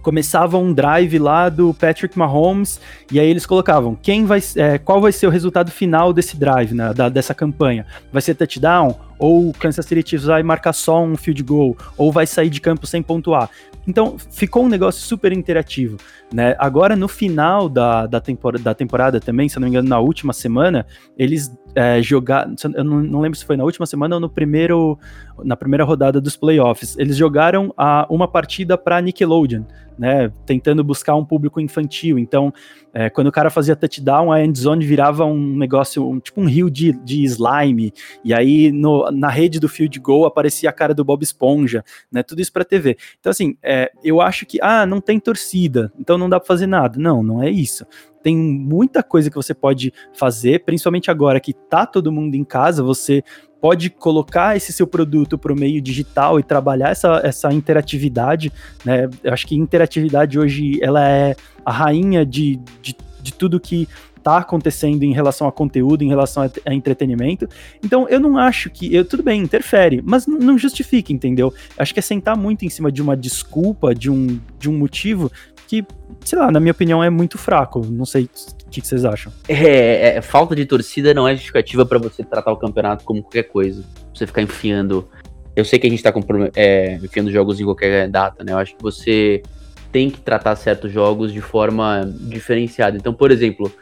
[0.00, 5.00] começava um drive lá do Patrick Mahomes e aí eles colocavam quem vai, é, qual
[5.00, 7.84] vai ser o resultado final desse drive, né, da, dessa campanha?
[8.12, 12.12] Vai ser touchdown ou o Kansas City Chiefs vai marcar só um field goal ou
[12.12, 13.50] vai sair de campo sem pontuar?
[13.86, 15.96] Então ficou um negócio super interativo,
[16.32, 16.54] né?
[16.58, 19.98] Agora no final da, da, temporada, da temporada também, se eu não me engano, na
[19.98, 24.20] última semana eles é, jogaram, eu não, não, lembro se foi na última semana ou
[24.20, 24.98] no primeiro,
[25.42, 29.62] na primeira rodada dos playoffs, eles jogaram a, uma partida para Nickelodeon,
[29.98, 32.18] né, tentando buscar um público infantil.
[32.18, 32.52] Então,
[32.92, 36.70] é, quando o cara fazia touchdown, a endzone virava um negócio, um, tipo um rio
[36.70, 37.92] de, de slime,
[38.24, 42.22] e aí no, na rede do field goal aparecia a cara do Bob Esponja, né,
[42.22, 42.96] tudo isso para TV.
[43.20, 46.66] Então, assim, é, eu acho que, ah, não tem torcida, então não dá para fazer
[46.66, 46.98] nada.
[46.98, 47.86] Não, não é isso
[48.22, 52.82] tem muita coisa que você pode fazer, principalmente agora que tá todo mundo em casa,
[52.82, 53.22] você
[53.60, 58.52] pode colocar esse seu produto para o meio digital e trabalhar essa, essa interatividade,
[58.84, 59.08] né?
[59.22, 64.38] Eu acho que interatividade hoje ela é a rainha de, de, de tudo que está
[64.38, 67.48] acontecendo em relação a conteúdo, em relação a, a, entretenimento.
[67.82, 68.94] Então, eu não acho que.
[68.94, 71.52] Eu, tudo bem, interfere, mas não justifica, entendeu?
[71.78, 75.32] Acho que é sentar muito em cima de uma desculpa, de um, de um motivo
[75.66, 75.84] que,
[76.24, 77.84] sei lá, na minha opinião, é muito fraco.
[77.86, 78.28] Não sei
[78.68, 79.32] o que, vocês acham.
[79.48, 83.44] É, é, falta de torcida não é justificativa para você tratar o campeonato como qualquer
[83.44, 83.82] coisa.
[84.14, 85.08] Você ficar enfiando.
[85.56, 86.12] Eu sei que a gente tá
[86.54, 88.52] é, enfiando jogos em qualquer data, né?
[88.52, 89.42] Eu acho que você
[89.90, 92.96] tem que tratar certos jogos de forma diferenciada.
[92.96, 93.72] Então, por exemplo,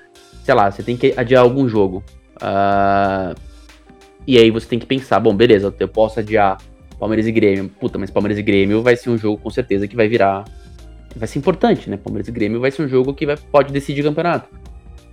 [0.44, 2.02] sei lá, você tem que adiar algum jogo.
[2.36, 3.38] Uh,
[4.24, 6.58] e aí você tem que pensar, bom, beleza, eu posso adiar
[6.98, 7.68] Palmeiras e Grêmio.
[7.80, 10.44] Puta, mas Palmeiras e Grêmio vai ser um jogo com certeza que vai virar
[11.18, 11.96] vai ser importante, né?
[11.96, 14.48] Palmeiras e Grêmio vai ser um jogo que vai, pode decidir campeonato.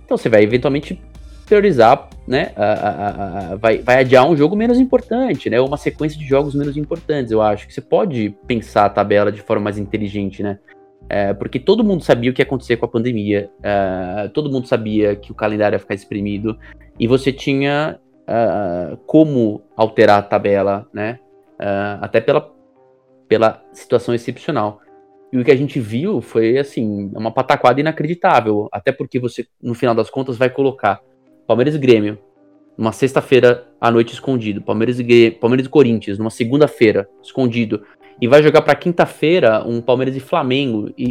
[0.04, 1.00] Então você vai eventualmente
[1.46, 2.52] priorizar, né?
[2.56, 5.60] A, a, a, vai, vai adiar um jogo menos importante, né?
[5.60, 7.30] Uma sequência de jogos menos importantes.
[7.30, 10.58] Eu acho que você pode pensar a tabela de forma mais inteligente, né?
[11.08, 14.66] É, porque todo mundo sabia o que ia acontecer com a pandemia, é, todo mundo
[14.66, 16.58] sabia que o calendário ia ficar exprimido,
[16.98, 21.18] e você tinha uh, como alterar a tabela, né?
[21.60, 22.50] Uh, até pela,
[23.28, 24.80] pela situação excepcional.
[25.34, 28.68] E o que a gente viu foi, assim, uma pataquada inacreditável.
[28.70, 31.00] Até porque você, no final das contas, vai colocar
[31.44, 32.16] Palmeiras e Grêmio
[32.78, 34.62] numa sexta-feira à noite escondido.
[34.62, 37.82] Palmeiras e, Palmeiras e Corinthians numa segunda-feira escondido.
[38.20, 40.92] E vai jogar para quinta-feira um Palmeiras e Flamengo.
[40.96, 41.04] E,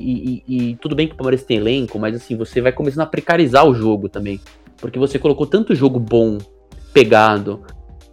[0.48, 3.08] e, e, tudo bem que o Palmeiras tem elenco, mas assim, você vai começando a
[3.08, 4.40] precarizar o jogo também.
[4.78, 6.38] Porque você colocou tanto jogo bom,
[6.94, 7.62] pegado,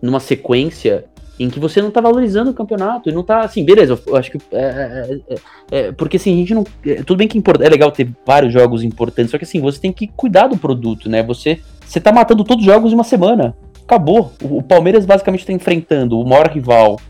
[0.02, 1.04] numa sequência
[1.40, 4.31] em que você não tá valorizando o campeonato e não tá assim, beleza, eu acho
[4.31, 7.68] que é, é, é, é porque assim, a gente não, é, tudo bem que é
[7.68, 11.22] legal ter vários jogos importantes, só que assim, você tem que cuidar do produto, né?
[11.22, 13.57] Você você tá matando todos os jogos em uma semana.
[13.83, 14.33] Acabou.
[14.40, 17.00] O, o Palmeiras basicamente tá enfrentando o maior rival,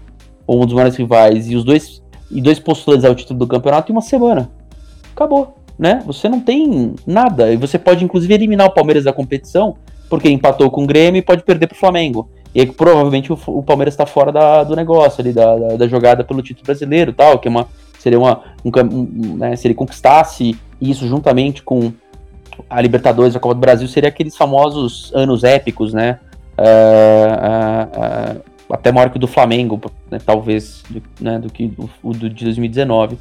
[0.47, 3.90] ou um dos maiores rivais e os dois e dois postulantes ao título do campeonato
[3.90, 4.49] em uma semana.
[5.12, 6.03] Acabou, né?
[6.07, 9.77] Você não tem nada e você pode inclusive eliminar o Palmeiras da competição
[10.09, 12.31] porque empatou com o Grêmio e pode perder pro Flamengo.
[12.54, 15.88] E aí, provavelmente o, o Palmeiras está fora da, do negócio ali, da, da, da,
[15.88, 18.42] jogada pelo título brasileiro tal, que é uma, seria uma.
[18.64, 21.92] Um, um, né, se ele conquistasse isso juntamente com
[22.68, 26.18] a Libertadores, a Copa do Brasil, seria aqueles famosos anos épicos, né?
[26.58, 31.72] Uh, uh, uh, até maior que o do Flamengo, né, talvez, do, né, do que
[32.02, 33.18] o, do, de 2019.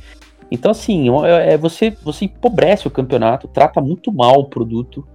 [0.51, 5.07] Então, assim, é, é, você, você empobrece o campeonato, trata muito mal o produto,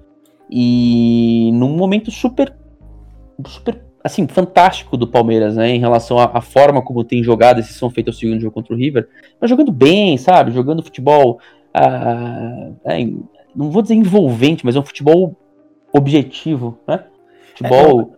[0.51, 2.55] e num momento super,
[3.47, 7.73] super assim, fantástico do Palmeiras, né, em relação à, à, forma como tem jogado esse
[7.73, 9.09] São Feito ao segundo jogo contra o River,
[9.41, 11.41] mas jogando bem, sabe, jogando futebol,
[11.73, 13.03] ah, é,
[13.57, 15.35] não vou dizer envolvente, mas é um futebol
[15.91, 17.03] objetivo, né,
[17.57, 18.15] futebol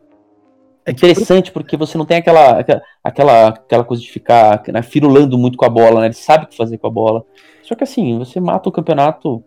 [0.85, 2.65] é, é interessante porque você não tem aquela,
[3.05, 6.49] aquela, aquela coisa de ficar né, firulando muito com a bola, né, ele sabe o
[6.49, 7.25] que fazer com a bola,
[7.63, 9.41] só que assim, você mata o campeonato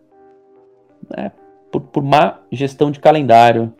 [1.14, 1.32] né,
[1.70, 3.74] por, por má gestão de calendário,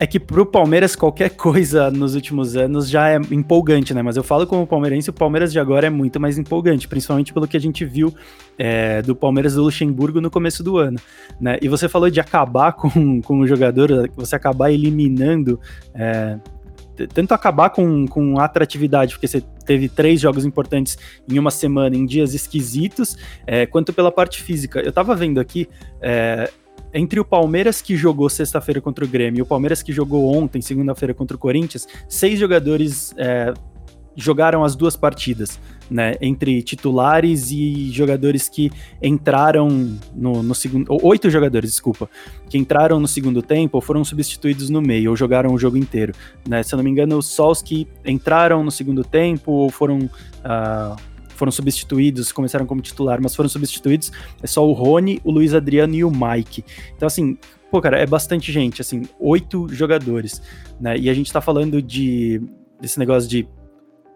[0.00, 4.00] é que pro Palmeiras qualquer coisa nos últimos anos já é empolgante, né?
[4.00, 7.48] Mas eu falo como palmeirense, o Palmeiras de agora é muito mais empolgante, principalmente pelo
[7.48, 8.14] que a gente viu
[8.56, 10.98] é, do Palmeiras do Luxemburgo no começo do ano,
[11.40, 11.58] né?
[11.60, 15.58] E você falou de acabar com, com o jogador, você acabar eliminando
[15.94, 16.38] é,
[17.06, 20.98] tanto acabar com, com atratividade, porque você teve três jogos importantes
[21.30, 24.80] em uma semana, em dias esquisitos, é, quanto pela parte física.
[24.80, 25.68] Eu tava vendo aqui,
[26.00, 26.50] é,
[26.98, 30.60] entre o Palmeiras que jogou sexta-feira contra o Grêmio e o Palmeiras que jogou ontem,
[30.60, 33.54] segunda-feira, contra o Corinthians, seis jogadores é,
[34.16, 36.16] jogaram as duas partidas, né?
[36.20, 38.68] Entre titulares e jogadores que
[39.00, 40.98] entraram no, no segundo.
[41.02, 42.10] Oito jogadores, desculpa,
[42.50, 46.12] que entraram no segundo tempo ou foram substituídos no meio, ou jogaram o jogo inteiro.
[46.48, 46.64] Né?
[46.64, 49.98] Se eu não me engano, só os que entraram no segundo tempo ou foram.
[49.98, 51.07] Uh,
[51.38, 54.10] foram substituídos, começaram como titular, mas foram substituídos,
[54.42, 56.64] é só o Rony, o Luiz Adriano e o Mike.
[56.96, 57.38] Então, assim,
[57.70, 60.42] pô, cara, é bastante gente, assim, oito jogadores,
[60.80, 60.96] né?
[60.98, 62.42] E a gente tá falando de
[62.80, 63.48] desse negócio de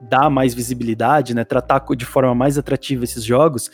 [0.00, 1.44] dar mais visibilidade, né?
[1.44, 3.70] Tratar de forma mais atrativa esses jogos.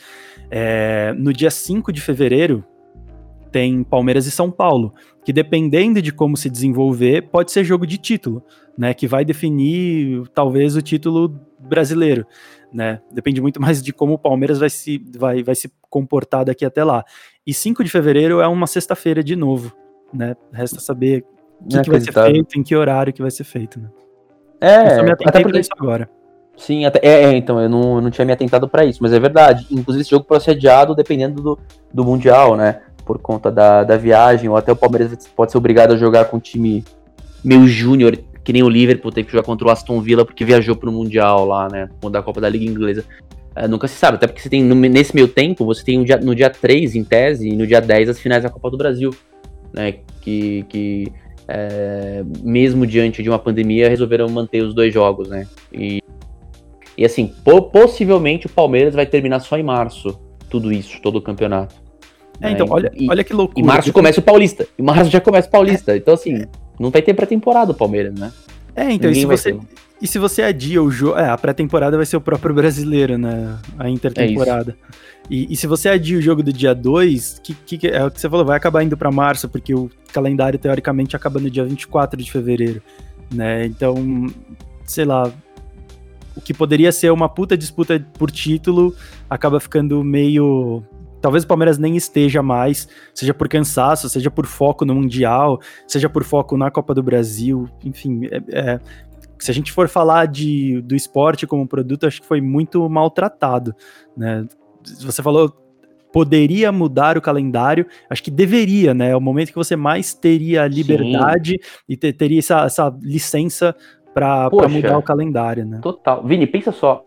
[0.49, 2.63] É, no dia 5 de fevereiro,
[3.51, 4.93] tem Palmeiras e São Paulo,
[5.25, 8.43] que dependendo de como se desenvolver, pode ser jogo de título,
[8.77, 8.93] né?
[8.93, 12.25] Que vai definir talvez o título brasileiro,
[12.71, 13.01] né?
[13.11, 16.83] Depende muito mais de como o Palmeiras vai se, vai, vai se comportar daqui até
[16.83, 17.03] lá.
[17.45, 19.73] E 5 de fevereiro é uma sexta-feira de novo,
[20.13, 20.35] né?
[20.51, 21.25] Resta saber
[21.59, 23.89] o que, que vai ser feito, em que horário que vai ser feito, né?
[24.61, 25.59] É, eu só me até porque...
[25.59, 26.09] isso agora.
[26.57, 29.13] Sim, até, é, é, então, eu não, eu não tinha me atentado para isso, mas
[29.13, 29.65] é verdade.
[29.71, 31.59] Inclusive, esse jogo pode ser adiado dependendo do,
[31.93, 32.81] do Mundial, né?
[33.05, 36.35] Por conta da, da viagem, ou até o Palmeiras pode ser obrigado a jogar com
[36.35, 36.83] um time
[37.43, 40.75] meio júnior, que nem o Liverpool teve que jogar contra o Aston Villa porque viajou
[40.75, 41.89] pro Mundial lá, né?
[42.11, 43.05] Da Copa da Liga Inglesa.
[43.55, 46.17] É, nunca se sabe, até porque você tem, nesse meio tempo, você tem um dia,
[46.17, 49.13] no dia 3, em tese, e no dia 10 as finais da Copa do Brasil,
[49.73, 49.95] né?
[50.21, 51.11] Que, que
[51.47, 55.47] é, mesmo diante de uma pandemia, resolveram manter os dois jogos, né?
[55.73, 55.99] E
[56.99, 61.21] e assim, po possivelmente o Palmeiras vai terminar só em março, tudo isso, todo o
[61.21, 61.73] campeonato.
[62.41, 63.61] É, então, olha, e, olha que loucura.
[63.61, 64.67] Em março começa o Paulista.
[64.77, 65.93] Em março já começa o Paulista.
[65.93, 65.97] É.
[65.97, 66.43] Então, assim,
[66.79, 68.31] não vai ter pré-temporada o Palmeiras, né?
[68.75, 69.57] É, então, e se, você,
[70.01, 71.17] e se você adia o jogo.
[71.17, 73.57] É, a pré-temporada vai ser o próprio brasileiro, né?
[73.77, 74.77] A intertemporada.
[74.95, 78.09] É e, e, se você adia o jogo do dia 2, que, que, é o
[78.09, 81.63] que você falou, vai acabar indo para março, porque o calendário, teoricamente, acaba no dia
[81.63, 82.81] 24 de fevereiro,
[83.31, 83.65] né?
[83.65, 84.27] Então,
[84.85, 85.31] sei lá,
[86.35, 88.95] o que poderia ser uma puta disputa por título
[89.29, 90.83] acaba ficando meio.
[91.21, 96.09] Talvez o Palmeiras nem esteja mais, seja por cansaço, seja por foco no Mundial, seja
[96.09, 98.21] por foco na Copa do Brasil, enfim.
[98.25, 98.79] É, é,
[99.37, 103.73] se a gente for falar de, do esporte como produto, acho que foi muito maltratado.
[104.15, 104.45] Né?
[105.01, 105.53] Você falou
[106.11, 109.11] poderia mudar o calendário, acho que deveria, né?
[109.11, 111.83] É o momento que você mais teria liberdade Sim.
[111.87, 113.75] e ter, teria essa, essa licença
[114.13, 115.79] para mudar o calendário, né?
[115.81, 116.23] Total.
[116.23, 117.05] Vini, pensa só.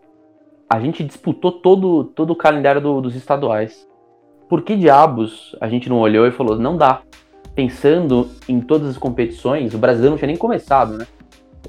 [0.69, 3.87] A gente disputou todo, todo o calendário do, dos estaduais.
[4.49, 7.01] Por que diabos a gente não olhou e falou, não dá?
[7.55, 11.07] Pensando em todas as competições, o brasileiro não tinha nem começado, né?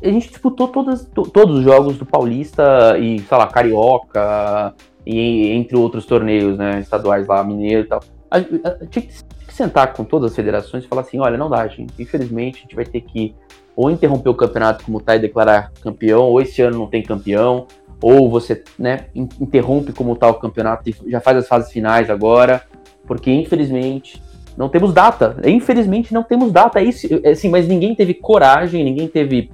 [0.02, 4.74] A gente disputou todas, to, todos os jogos do Paulista e, sei lá, Carioca,
[5.06, 6.80] e entre outros torneios, né?
[6.80, 8.00] Estaduais lá, Mineiro e tal.
[8.30, 9.14] A, a, a, tinha que
[9.48, 11.92] sentar com todas as federações e falar assim, olha, não dá, gente.
[11.98, 13.34] Infelizmente, a gente vai ter que
[13.76, 17.66] ou interromper o campeonato como tá e declarar campeão, ou esse ano não tem campeão,
[18.04, 22.62] ou você né, interrompe como tá o campeonato e já faz as fases finais agora,
[23.06, 24.22] porque infelizmente
[24.58, 25.36] não temos data.
[25.42, 29.50] Infelizmente não temos data, é isso, é assim, mas ninguém teve coragem, ninguém teve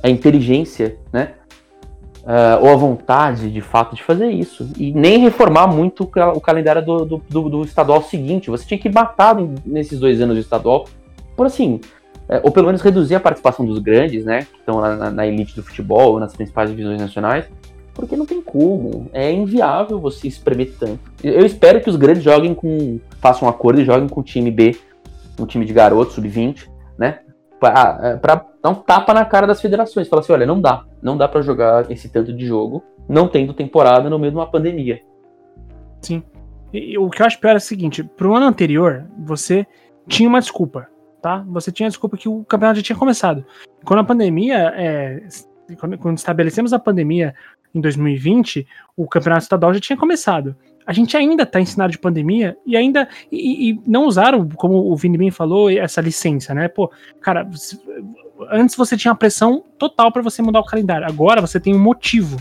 [0.00, 1.32] a inteligência, né?
[2.22, 4.70] Uh, ou a vontade de fato de fazer isso.
[4.78, 8.48] E nem reformar muito o calendário do, do, do, do estadual seguinte.
[8.48, 9.34] Você tinha que matar
[9.66, 10.86] nesses dois anos do estadual
[11.34, 11.80] por assim,
[12.28, 15.56] é, ou pelo menos reduzir a participação dos grandes, né, que estão na, na, elite
[15.56, 17.46] do futebol, nas principais divisões nacionais,
[17.98, 21.00] porque não tem como, é inviável você espremer tanto.
[21.20, 24.52] Eu espero que os grandes joguem com, façam um acordo e joguem com o time
[24.52, 24.76] B,
[25.36, 27.18] um time de garoto, sub-20, né,
[27.58, 31.16] para é, dar um tapa na cara das federações, falar assim, olha, não dá, não
[31.16, 35.00] dá para jogar esse tanto de jogo, não tendo temporada no meio de uma pandemia.
[36.00, 36.22] Sim.
[36.72, 39.66] E, o que eu acho pior é o seguinte, pro ano anterior, você
[40.06, 40.86] tinha uma desculpa
[41.20, 41.44] tá?
[41.48, 43.44] Você tinha a desculpa que o campeonato já tinha começado.
[43.84, 45.20] Quando a pandemia, é,
[45.76, 47.34] quando estabelecemos a pandemia
[47.74, 50.56] em 2020, o campeonato estadual já tinha começado.
[50.86, 54.90] A gente ainda está em cenário de pandemia e ainda e, e, não usaram, como
[54.90, 56.66] o Vini bem falou, essa licença, né?
[56.66, 57.46] Pô, cara,
[58.50, 61.06] antes você tinha pressão total para você mudar o calendário.
[61.06, 62.38] Agora você tem um motivo.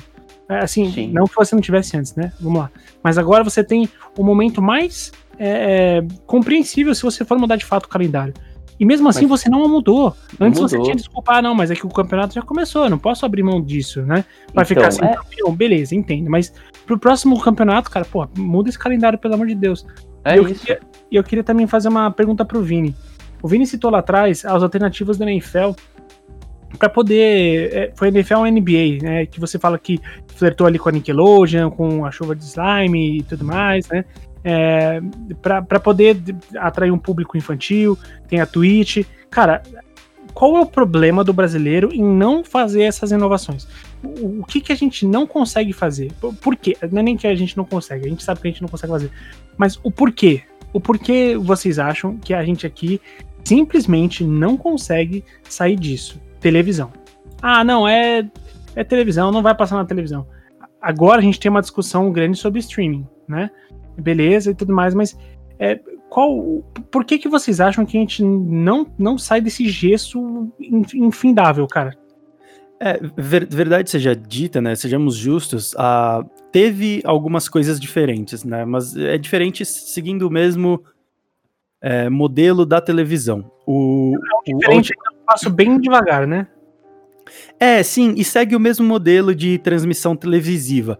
[0.49, 1.11] É, assim, Sim.
[1.11, 2.31] não que você não tivesse antes, né?
[2.39, 2.71] Vamos lá.
[3.03, 7.65] Mas agora você tem o momento mais é, é compreensível se você for mudar de
[7.65, 8.33] fato o calendário.
[8.79, 9.41] E mesmo assim mas...
[9.41, 10.15] você não mudou.
[10.39, 10.69] Antes mudou.
[10.69, 13.25] você tinha desculpa, ah, não, mas é que o campeonato já começou, eu não posso
[13.25, 14.23] abrir mão disso, né?
[14.53, 15.15] Vai então, ficar sem é...
[15.15, 16.29] campeão, beleza, entendo.
[16.29, 16.53] Mas
[16.85, 19.85] pro próximo campeonato, cara, pô, muda esse calendário, pelo amor de Deus.
[20.23, 20.65] É e eu isso.
[20.65, 20.79] Queria,
[21.11, 22.95] eu queria também fazer uma pergunta pro Vini.
[23.41, 25.71] O Vini citou lá atrás as alternativas da NFL
[26.77, 27.73] para poder.
[27.73, 29.25] É, foi NFL ou NBA, né?
[29.25, 29.99] Que você fala que
[30.35, 34.05] flertou ali com a Nickelodeon, com a chuva de slime e tudo mais, né?
[34.49, 35.01] É,
[35.41, 36.17] para poder
[36.55, 39.05] atrair um público infantil, tem a Twitch.
[39.29, 39.61] Cara,
[40.33, 43.67] qual é o problema do brasileiro em não fazer essas inovações?
[44.01, 46.13] O, o que, que a gente não consegue fazer?
[46.13, 46.77] Por, por quê?
[46.89, 48.69] Não é nem que a gente não consegue, a gente sabe que a gente não
[48.69, 49.11] consegue fazer.
[49.57, 50.43] Mas o porquê?
[50.71, 53.01] O porquê vocês acham que a gente aqui
[53.43, 56.21] simplesmente não consegue sair disso?
[56.39, 56.93] Televisão.
[57.41, 58.25] Ah, não, é,
[58.77, 60.25] é televisão, não vai passar na televisão
[60.81, 63.49] agora a gente tem uma discussão grande sobre streaming, né?
[63.97, 65.17] Beleza e tudo mais, mas
[65.59, 65.79] é,
[66.09, 70.51] qual, por que que vocês acham que a gente não, não sai desse gesso
[70.93, 71.97] infindável, cara?
[72.79, 74.75] É, ver, verdade seja dita, né?
[74.75, 78.65] Sejamos justos, a, teve algumas coisas diferentes, né?
[78.65, 80.83] Mas é diferente seguindo o mesmo
[81.81, 83.51] é, modelo da televisão.
[83.65, 84.13] O,
[84.45, 86.47] é diferente, o, eu passo bem devagar, né?
[87.59, 90.99] É, sim, e segue o mesmo modelo de transmissão televisiva.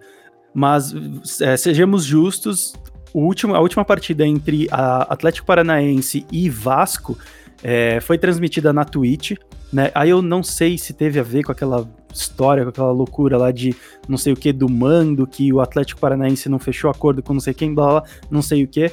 [0.53, 0.93] Mas
[1.41, 2.73] é, sejamos justos,
[3.13, 7.17] último, a última partida entre Atlético Paranaense e Vasco
[7.63, 9.33] é, foi transmitida na Twitch,
[9.71, 9.91] né?
[9.93, 13.51] Aí eu não sei se teve a ver com aquela história, com aquela loucura lá
[13.51, 13.75] de
[14.07, 17.41] não sei o que do mando, que o Atlético Paranaense não fechou acordo com não
[17.41, 18.91] sei quem, blá, blá não sei o que.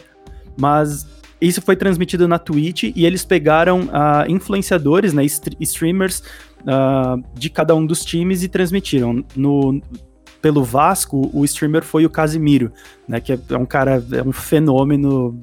[0.57, 1.07] Mas
[1.41, 5.25] isso foi transmitido na Twitch e eles pegaram uh, influenciadores, né,
[5.61, 6.23] streamers
[6.63, 9.25] uh, de cada um dos times e transmitiram.
[9.37, 9.81] No,
[10.45, 12.71] pelo Vasco, o streamer foi o Casimiro,
[13.09, 15.41] né, que é, é um cara, é um fenômeno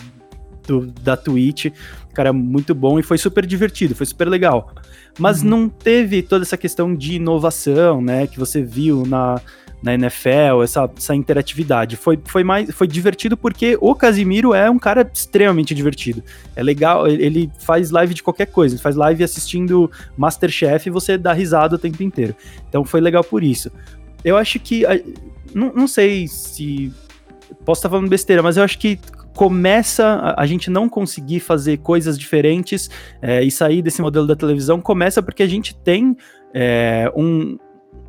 [0.67, 1.73] do, da Twitch,
[2.13, 4.71] cara muito bom e foi super divertido, foi super legal.
[5.17, 5.49] Mas uhum.
[5.49, 9.41] não teve toda essa questão de inovação, né, que você viu na,
[9.81, 11.95] na NFL, essa, essa interatividade.
[11.95, 16.23] Foi, foi mais foi divertido porque o Casimiro é um cara extremamente divertido.
[16.55, 21.17] É legal, ele faz live de qualquer coisa, ele faz live assistindo Masterchef e você
[21.17, 22.35] dá risada o tempo inteiro.
[22.69, 23.71] Então foi legal por isso.
[24.23, 24.83] Eu acho que.
[25.53, 26.91] Não, não sei se.
[27.65, 28.99] Posso estar falando besteira, mas eu acho que
[29.35, 32.89] começa a, gente não conseguir fazer coisas diferentes
[33.21, 36.17] é, e sair desse modelo da televisão começa porque a gente tem
[36.53, 37.57] é, um,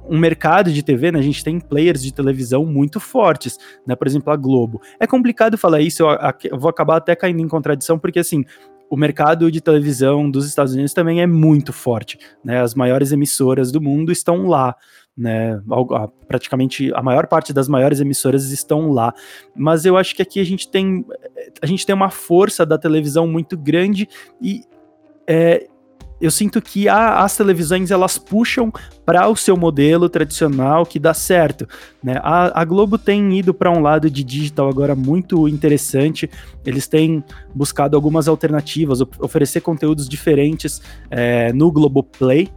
[0.09, 1.19] um mercado de TV, né?
[1.19, 3.95] A gente tem players de televisão muito fortes, né?
[3.95, 4.81] Por exemplo, a Globo.
[4.99, 6.09] É complicado falar isso, eu,
[6.51, 8.45] eu vou acabar até caindo em contradição, porque assim,
[8.91, 12.61] o mercado de televisão dos Estados Unidos também é muito forte, né?
[12.61, 14.77] As maiores emissoras do mundo estão lá,
[15.17, 15.61] né?
[16.27, 19.15] Praticamente a maior parte das maiores emissoras estão lá.
[19.55, 21.05] Mas eu acho que aqui a gente tem
[21.61, 24.09] a gente tem uma força da televisão muito grande
[24.41, 24.63] e
[25.27, 25.67] é,
[26.23, 28.73] eu sinto que a, as televisões elas puxam
[29.05, 31.67] para o seu modelo tradicional que dá certo.
[32.01, 32.15] Né?
[32.23, 36.31] A, a Globo tem ido para um lado de digital agora muito interessante.
[36.65, 42.49] Eles têm buscado algumas alternativas, oferecer conteúdos diferentes é, no Globoplay.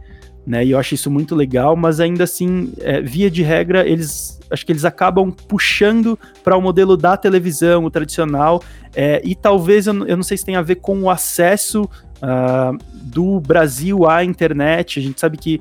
[0.46, 4.38] Né, e eu acho isso muito legal, mas ainda assim, é, via de regra, eles
[4.48, 8.62] acho que eles acabam puxando para o modelo da televisão, o tradicional,
[8.94, 12.78] é, e talvez eu, eu, não sei se tem a ver com o acesso uh,
[12.94, 14.98] do Brasil à internet.
[14.98, 15.60] A gente sabe que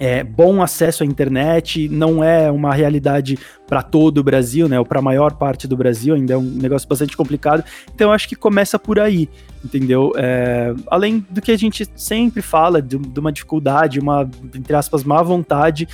[0.00, 3.38] é, bom acesso à internet não é uma realidade
[3.68, 4.78] para todo o Brasil, né?
[4.78, 7.62] Ou para a maior parte do Brasil, ainda é um negócio bastante complicado.
[7.94, 9.28] Então acho que começa por aí,
[9.62, 10.12] entendeu?
[10.16, 15.04] É, além do que a gente sempre fala de, de, uma dificuldade, uma entre aspas
[15.04, 15.86] má vontade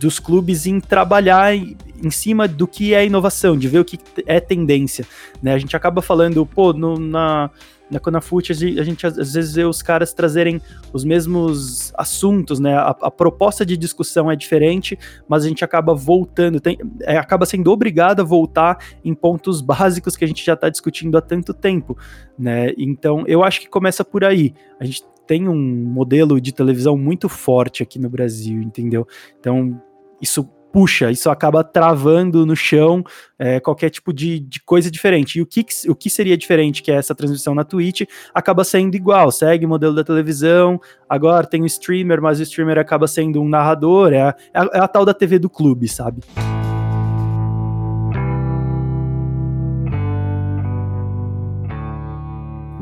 [0.00, 3.98] dos clubes em trabalhar em, em cima do que é inovação, de ver o que
[4.24, 5.06] é tendência,
[5.42, 5.52] né?
[5.52, 7.50] A gente acaba falando, pô, no, na
[7.90, 10.60] na Conafute a gente às vezes vê os caras trazerem
[10.92, 12.74] os mesmos assuntos, né?
[12.74, 17.44] A, a proposta de discussão é diferente, mas a gente acaba voltando, tem, é, acaba
[17.44, 21.52] sendo obrigado a voltar em pontos básicos que a gente já está discutindo há tanto
[21.52, 21.98] tempo,
[22.38, 22.72] né?
[22.78, 24.54] Então eu acho que começa por aí.
[24.78, 29.06] A gente tem um modelo de televisão muito forte aqui no Brasil, entendeu?
[29.38, 29.80] Então
[30.20, 33.04] isso puxa, isso acaba travando no chão
[33.38, 35.38] é, qualquer tipo de, de, coisa diferente.
[35.38, 38.02] E o que, o que seria diferente, que é essa transmissão na Twitch,
[38.34, 42.78] acaba sendo igual, segue o modelo da televisão, agora tem o streamer, mas o streamer
[42.78, 46.22] acaba sendo um narrador, é a, é a, é tal da TV do clube, sabe?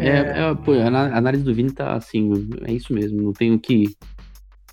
[0.01, 3.97] É, é, pô, a análise do Vini tá assim, é isso mesmo, não tenho que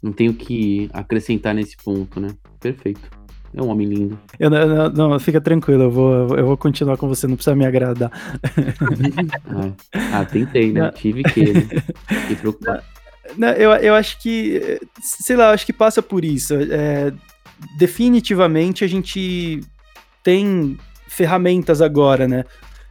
[0.06, 2.30] não tenho que acrescentar nesse ponto, né?
[2.60, 3.02] Perfeito.
[3.56, 4.20] É um homem lindo.
[4.40, 7.66] Eu, não, não, fica tranquilo, eu vou, eu vou continuar com você, não precisa me
[7.66, 8.12] agradar.
[9.50, 10.82] ah, ah, tentei, né?
[10.82, 10.92] Não.
[10.92, 11.62] Tive que, né?
[12.08, 12.84] Fiquei preocupado.
[13.36, 16.54] Não, eu, eu acho que, sei lá, acho que passa por isso.
[16.54, 17.12] É,
[17.80, 19.62] definitivamente a gente
[20.22, 20.78] tem
[21.08, 22.44] ferramentas agora, né?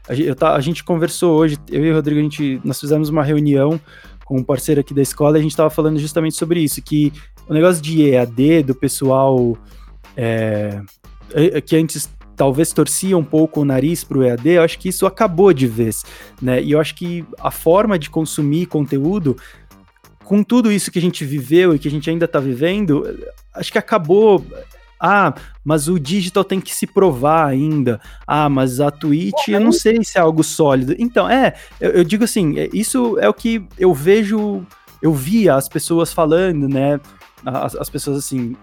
[0.09, 3.23] A, eu, a gente conversou hoje, eu e o Rodrigo, a gente, nós fizemos uma
[3.23, 3.81] reunião
[4.25, 7.13] com um parceiro aqui da escola, a gente estava falando justamente sobre isso, que
[7.49, 9.57] o negócio de EAD, do pessoal
[10.17, 10.81] é,
[11.33, 14.89] é, que antes talvez torcia um pouco o nariz para o EAD, eu acho que
[14.89, 16.05] isso acabou de vez,
[16.41, 16.63] né?
[16.63, 19.37] E eu acho que a forma de consumir conteúdo,
[20.25, 23.05] com tudo isso que a gente viveu e que a gente ainda está vivendo,
[23.55, 24.45] acho que acabou
[25.07, 28.01] ah, mas o digital tem que se provar ainda.
[28.27, 30.95] Ah, mas a Twitch, eu não sei se é algo sólido.
[30.99, 34.67] Então, é, eu, eu digo assim, é, isso é o que eu vejo,
[35.03, 36.99] eu via as pessoas falando, né?
[37.45, 38.57] As, as pessoas assim,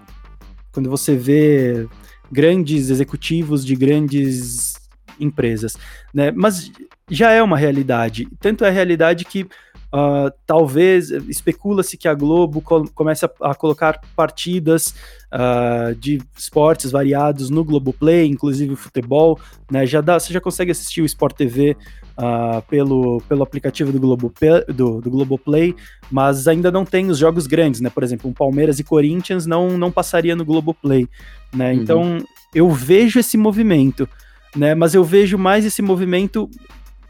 [0.72, 1.88] quando você vê
[2.32, 4.74] grandes executivos de grandes
[5.20, 5.78] empresas,
[6.12, 6.32] né?
[6.32, 6.72] Mas
[7.08, 8.28] já é uma realidade.
[8.39, 9.46] Tanto é realidade que
[9.94, 14.96] Uh, talvez especula-se que a Globo co comece a, a, colocar partidas
[15.34, 19.38] uh, de esportes variados no Globoplay, inclusive futebol,
[19.70, 19.86] né?
[19.86, 24.00] Já dá, você já consegue assistir o Sport TV uh, ah, pelo, pelo aplicativo do,
[24.00, 24.34] Globo,
[24.74, 25.76] do, do Globoplay,
[26.10, 27.89] mas ainda não tem os jogos grandes, né?
[27.89, 31.06] Por exemplo, um Palmeiras e Corinthians não, não passaria no Globoplay,
[31.54, 31.74] né?
[31.74, 31.82] Uhum.
[31.82, 32.18] Então
[32.56, 34.08] eu vejo esse movimento.
[34.54, 36.50] Né, mas eu vejo mais esse movimento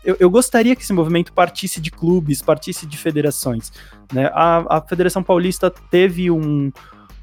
[0.04, 3.72] eu, eu, gostaria que esse movimento partisse de clubes, partisse de federações.
[4.12, 4.30] Né?
[4.34, 6.72] A, a Federação Paulista teve um,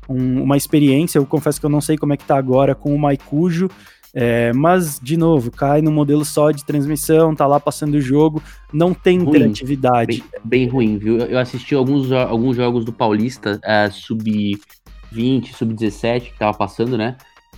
[0.09, 2.95] um, uma experiência, eu confesso que eu não sei como é que tá agora com
[2.95, 3.69] o Maicujo,
[4.15, 8.43] é, mas, de novo, cai no modelo só de transmissão, tá lá passando o jogo,
[8.73, 10.25] não tem ruim, interatividade.
[10.33, 11.19] Bem, bem, ruim, viu?
[11.19, 17.17] Eu assisti alguns, alguns jogos do Paulista, uh, sub-20, sub-17, que tava passando, né?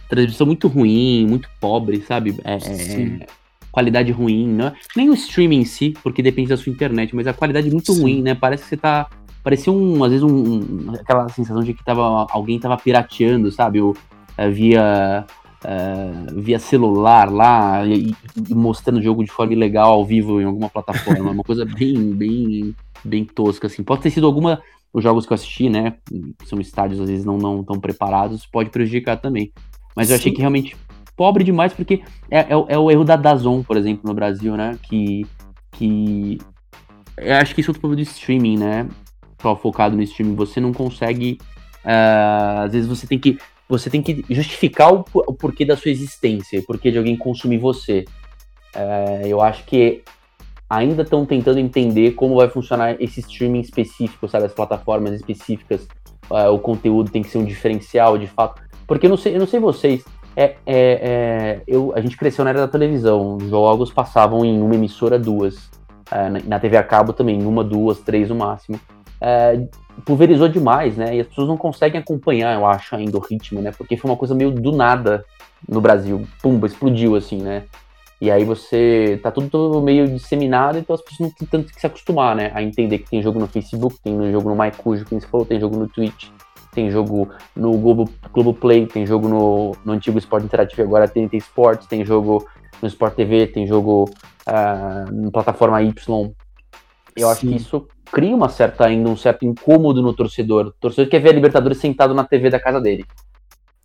[0.08, 2.36] Transmissão muito ruim, muito pobre, sabe?
[2.44, 3.26] É, é,
[3.70, 4.72] qualidade ruim, né?
[4.96, 8.02] Nem o streaming em si, porque depende da sua internet, mas a qualidade muito Sim.
[8.02, 8.34] ruim, né?
[8.34, 9.08] Parece que você tá.
[9.42, 13.80] Parecia um, às vezes, um, um, aquela sensação de que tava, alguém tava pirateando, sabe?
[13.80, 15.26] O, uh, via.
[15.62, 18.14] Uh, via celular lá e,
[18.48, 22.12] e, mostrando o jogo de forma ilegal ao vivo em alguma plataforma, uma coisa bem,
[22.14, 23.82] bem, bem tosca, assim.
[23.82, 25.96] Pode ter sido alguma, os jogos que eu assisti, né,
[26.46, 29.52] são estádios às vezes não, não tão preparados, pode prejudicar também.
[29.94, 30.74] Mas eu achei que realmente
[31.20, 34.78] pobre demais, porque é, é, é, o erro da Dazon, por exemplo, no Brasil, né?
[34.82, 35.26] Que.
[35.72, 36.38] que
[37.18, 38.88] eu acho que isso é outro problema do streaming, né?
[39.42, 41.38] Só focado no streaming, você não consegue.
[41.84, 43.38] Uh, às vezes você tem que.
[43.68, 47.58] Você tem que justificar o, o porquê da sua existência, o porquê de alguém consumir
[47.58, 48.06] você.
[48.74, 50.02] Uh, eu acho que
[50.70, 54.46] ainda estão tentando entender como vai funcionar esse streaming específico, sabe?
[54.46, 55.86] As plataformas específicas,
[56.30, 58.62] uh, o conteúdo tem que ser um diferencial de fato.
[58.86, 60.02] Porque eu não sei, eu não sei vocês,
[60.36, 63.36] é, é, é, eu, a gente cresceu na era da televisão.
[63.36, 65.70] Os jogos passavam em uma emissora, duas.
[66.10, 68.80] É, na, TV a cabo também, uma, duas, três no máximo.
[69.20, 69.60] É,
[70.04, 71.16] pulverizou demais, né?
[71.16, 73.72] E as pessoas não conseguem acompanhar, eu acho, ainda o ritmo, né?
[73.76, 75.24] Porque foi uma coisa meio do nada
[75.68, 76.26] no Brasil.
[76.42, 77.64] Pumba, explodiu assim, né?
[78.20, 81.86] E aí você tá tudo meio disseminado, então as pessoas não têm tanto que se
[81.86, 82.50] acostumar, né?
[82.54, 85.58] A entender que tem jogo no Facebook, tem jogo no MyCujo, que você falou, tem
[85.58, 86.28] jogo no Twitch
[86.72, 91.28] tem jogo no Globo, Globo Play, tem jogo no, no antigo Esporte Interativo, agora tem,
[91.28, 92.46] tem Esportes, tem jogo
[92.80, 94.10] no Sport TV, tem jogo
[94.46, 96.32] uh, na plataforma Y.
[97.16, 97.32] Eu Sim.
[97.32, 100.66] acho que isso cria uma certa, ainda um certo incômodo no torcedor.
[100.66, 103.04] O torcedor quer ver a Libertadores sentado na TV da casa dele.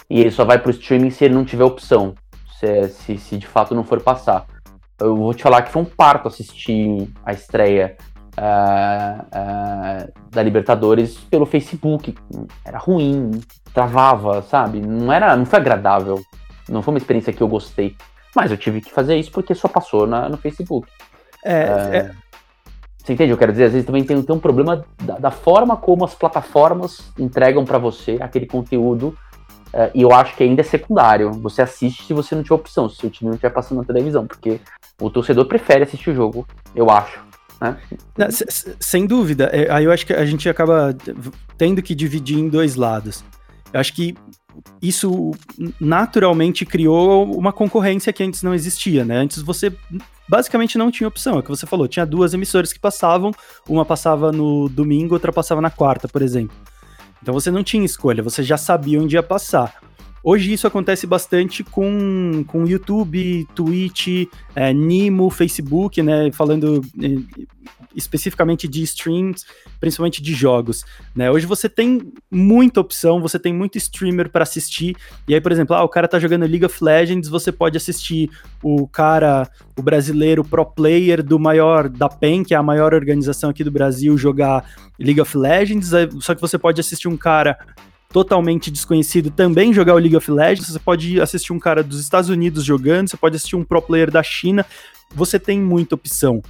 [0.10, 2.14] E ele só vai pro streaming se ele não tiver opção,
[2.60, 4.46] se, se, se de fato não for passar.
[5.00, 7.98] Eu vou te falar que foi um parto assistir a estreia
[8.38, 12.16] uh, uh, da Libertadores pelo Facebook.
[12.64, 13.32] Era ruim,
[13.74, 14.80] travava, sabe?
[14.80, 16.22] Não era, não foi agradável.
[16.70, 17.96] Não foi uma experiência que eu gostei.
[18.36, 20.88] Mas eu tive que fazer isso porque só passou na, no Facebook.
[21.44, 22.12] É, uh, é...
[22.98, 23.32] Você entende?
[23.32, 26.16] Eu quero dizer, às vezes também tem, tem um problema da, da forma como as
[26.16, 29.16] plataformas entregam para você aquele conteúdo
[29.76, 31.32] Uh, e eu acho que ainda é secundário.
[31.34, 34.26] Você assiste se você não tiver opção, se o time não estiver passando na televisão,
[34.26, 34.62] porque
[35.02, 37.20] o torcedor prefere assistir o jogo, eu acho,
[37.72, 38.30] né?
[38.80, 39.46] Sem dúvida.
[39.46, 40.96] É, aí eu acho que a gente acaba
[41.58, 43.24] tendo que dividir em dois lados.
[43.74, 44.16] Eu acho que
[44.82, 45.32] isso
[45.80, 49.18] naturalmente criou uma concorrência que antes não existia, né?
[49.18, 49.74] Antes você
[50.28, 53.32] basicamente não tinha opção, é o que você falou, tinha duas emissoras que passavam,
[53.68, 56.56] uma passava no domingo, outra passava na quarta, por exemplo.
[57.22, 59.76] Então você não tinha escolha, você já sabia onde ia passar.
[60.28, 66.32] Hoje isso acontece bastante com, com YouTube, Twitch, é, Nimo, Facebook, né?
[66.32, 67.46] Falando é,
[67.96, 69.46] especificamente de streams,
[69.80, 70.84] principalmente de jogos,
[71.16, 71.30] né?
[71.30, 74.96] Hoje você tem muita opção, você tem muito streamer para assistir.
[75.28, 78.32] E aí, por exemplo, ah, o cara tá jogando League of Legends, você pode assistir
[78.64, 79.48] o cara,
[79.78, 83.70] o brasileiro pro player do maior da PEN, que é a maior organização aqui do
[83.70, 84.66] Brasil, jogar
[85.00, 87.56] League of Legends, só que você pode assistir um cara
[88.10, 90.70] totalmente desconhecido também jogar o League of Legends.
[90.70, 94.10] Você pode assistir um cara dos Estados Unidos jogando, você pode assistir um pro player
[94.10, 94.66] da China.
[95.14, 96.42] Você tem muita opção.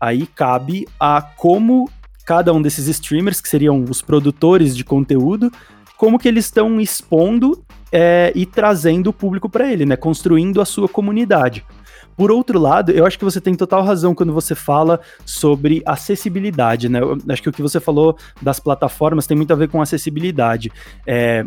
[0.00, 1.88] Aí cabe a como
[2.24, 5.52] cada um desses streamers, que seriam os produtores de conteúdo,
[5.96, 7.62] como que eles estão expondo
[7.92, 9.96] é, e trazendo o público para ele, né?
[9.96, 11.64] Construindo a sua comunidade.
[12.16, 16.88] Por outro lado, eu acho que você tem total razão quando você fala sobre acessibilidade,
[16.88, 17.00] né?
[17.00, 20.70] Eu acho que o que você falou das plataformas tem muito a ver com acessibilidade.
[21.06, 21.44] É,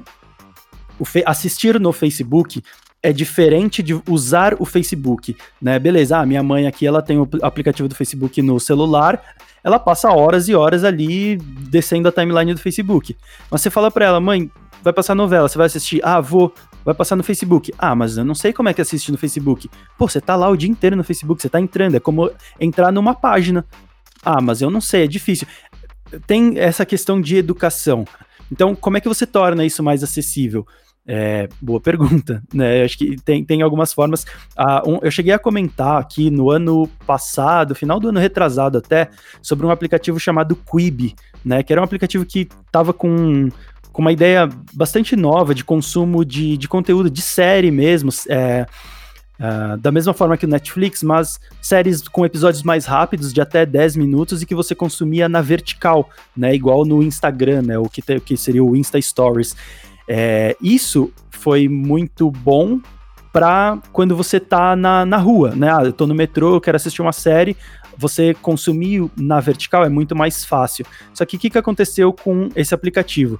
[1.26, 2.62] assistir no Facebook
[3.02, 5.80] é diferente de usar o Facebook, né?
[5.80, 9.22] Beleza, ah, minha mãe aqui, ela tem o aplicativo do Facebook no celular,
[9.64, 13.16] ela passa horas e horas ali descendo a timeline do Facebook.
[13.50, 14.52] Mas você fala para ela, mãe,
[14.84, 16.02] vai passar novela, você vai assistir?
[16.04, 16.54] Ah, vou
[16.88, 17.74] vai passar no Facebook.
[17.78, 19.70] Ah, mas eu não sei como é que assiste no Facebook.
[19.98, 22.94] Pô, você tá lá o dia inteiro no Facebook, você tá entrando, é como entrar
[22.94, 23.66] numa página.
[24.24, 25.46] Ah, mas eu não sei, é difícil.
[26.26, 28.06] Tem essa questão de educação.
[28.50, 30.66] Então, como é que você torna isso mais acessível?
[31.06, 32.84] É, boa pergunta, né?
[32.84, 34.26] Acho que tem, tem algumas formas.
[34.56, 39.10] Ah, um, eu cheguei a comentar aqui no ano passado, final do ano retrasado até,
[39.42, 41.14] sobre um aplicativo chamado Quibi,
[41.44, 41.64] né?
[41.64, 43.50] Que era um aplicativo que estava com,
[43.98, 48.12] com uma ideia bastante nova de consumo de, de conteúdo, de série mesmo.
[48.30, 48.68] É,
[49.40, 53.68] Uh, da mesma forma que o Netflix, mas séries com episódios mais rápidos, de até
[53.68, 56.56] 10 minutos, e que você consumia na vertical, né?
[56.56, 57.78] Igual no Instagram, né?
[57.78, 59.56] O que, te, que seria o Insta Stories.
[60.08, 62.80] É, isso foi muito bom
[63.32, 65.72] para quando você tá na, na rua, né?
[65.72, 67.56] Ah, eu tô no metrô, eu quero assistir uma série,
[67.96, 70.84] você consumir na vertical é muito mais fácil.
[71.14, 73.40] Só que o que, que aconteceu com esse aplicativo?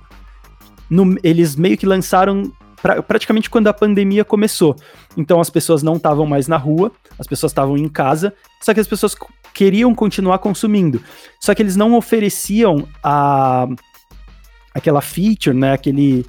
[0.90, 4.76] No, eles meio que lançaram pra, praticamente quando a pandemia começou.
[5.16, 8.80] Então as pessoas não estavam mais na rua, as pessoas estavam em casa, só que
[8.80, 9.16] as pessoas
[9.54, 11.02] queriam continuar consumindo.
[11.40, 13.68] Só que eles não ofereciam a
[14.74, 16.24] aquela feature, né, aquele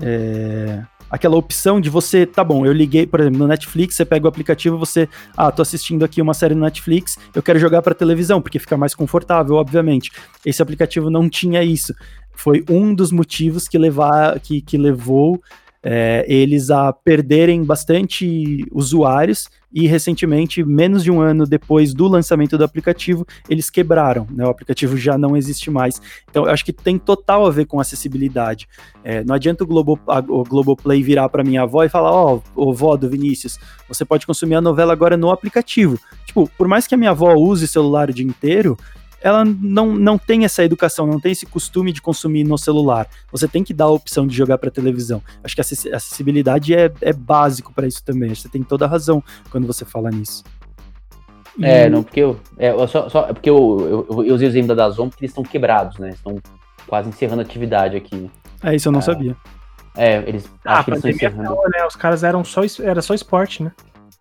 [0.00, 4.24] é, aquela opção de você, tá bom, eu liguei, por exemplo, no Netflix, você pega
[4.24, 7.94] o aplicativo, você, ah, tô assistindo aqui uma série no Netflix, eu quero jogar para
[7.94, 10.12] televisão, porque fica mais confortável, obviamente.
[10.46, 11.92] Esse aplicativo não tinha isso.
[12.40, 15.40] Foi um dos motivos que, levar, que, que levou
[15.82, 22.56] é, eles a perderem bastante usuários e recentemente, menos de um ano depois do lançamento
[22.56, 24.44] do aplicativo, eles quebraram, né?
[24.44, 26.00] O aplicativo já não existe mais.
[26.28, 28.66] Então, eu acho que tem total a ver com acessibilidade.
[29.04, 32.40] É, não adianta o, Globo, a, o Globoplay virar para minha avó e falar: Ó,
[32.56, 36.00] oh, vó do Vinícius, você pode consumir a novela agora no aplicativo.
[36.26, 38.76] Tipo, por mais que a minha avó use celular o dia inteiro,
[39.20, 43.06] ela não, não tem essa educação, não tem esse costume de consumir no celular.
[43.30, 45.22] Você tem que dar a opção de jogar para televisão.
[45.44, 48.34] Acho que a acessibilidade é, é básico para isso também.
[48.34, 50.42] Você tem toda a razão quando você fala nisso.
[51.60, 52.40] É, não, porque eu.
[52.56, 55.24] É, eu só, só, é porque eu, eu, eu usei o exemplo da Dazon porque
[55.24, 56.10] eles estão quebrados, né?
[56.10, 56.38] Estão
[56.86, 58.30] quase encerrando a atividade aqui.
[58.62, 59.36] É, isso eu não é, sabia.
[59.96, 60.50] É, eles.
[60.64, 61.50] Ah, acho que eles estão encerrando.
[61.50, 61.86] Não, né?
[61.86, 63.72] Os caras eram só, era só esporte, né?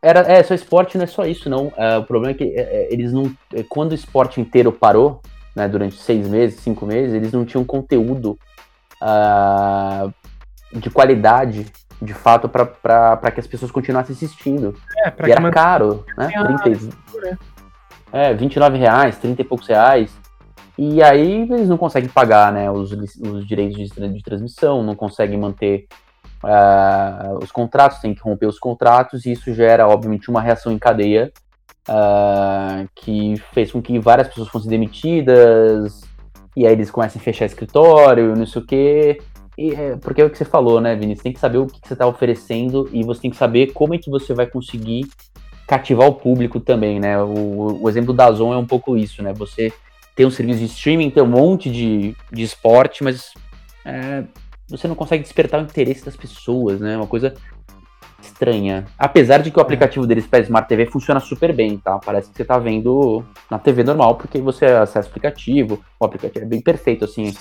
[0.01, 1.71] Era, é, só esporte não é só isso, não.
[1.75, 3.31] É, o problema é que é, é eles não.
[3.67, 5.21] Quando o esporte inteiro parou,
[5.55, 8.39] né, durante seis meses, cinco meses, eles não tinham conteúdo
[9.01, 10.13] uh,
[10.71, 11.65] de qualidade,
[12.01, 14.75] de fato, para que as pessoas continuassem assistindo.
[15.05, 16.29] É, e era caro, né?
[16.63, 16.97] 30,
[18.11, 20.17] é, 29 reais, 30 e poucos reais.
[20.77, 25.37] E aí eles não conseguem pagar né, os, os direitos de, de transmissão, não conseguem
[25.37, 25.87] manter
[26.43, 30.79] uh, os contratos, tem que romper os contratos, e isso gera, obviamente, uma reação em
[30.79, 31.31] cadeia
[31.87, 36.01] uh, que fez com que várias pessoas fossem demitidas,
[36.55, 39.21] e aí eles começam a fechar escritório, não sei o quê.
[39.57, 41.23] E, é, porque é o que você falou, né, Vinícius?
[41.23, 43.93] Tem que saber o que, que você está oferecendo e você tem que saber como
[43.93, 45.05] é que você vai conseguir
[45.67, 47.21] cativar o público também, né?
[47.21, 49.33] O, o exemplo da Zon é um pouco isso, né?
[49.33, 49.71] Você
[50.15, 53.33] tem um serviço de streaming, tem um monte de, de esporte, mas
[53.85, 54.23] é,
[54.69, 56.95] você não consegue despertar o interesse das pessoas, né?
[56.95, 57.33] Uma coisa
[58.21, 58.85] estranha.
[58.97, 59.63] Apesar de que o é.
[59.63, 61.99] aplicativo deles para Smart TV funciona super bem, tá?
[61.99, 66.45] Parece que você tá vendo na TV normal, porque você acessa o aplicativo, o aplicativo
[66.45, 67.33] é bem perfeito, assim.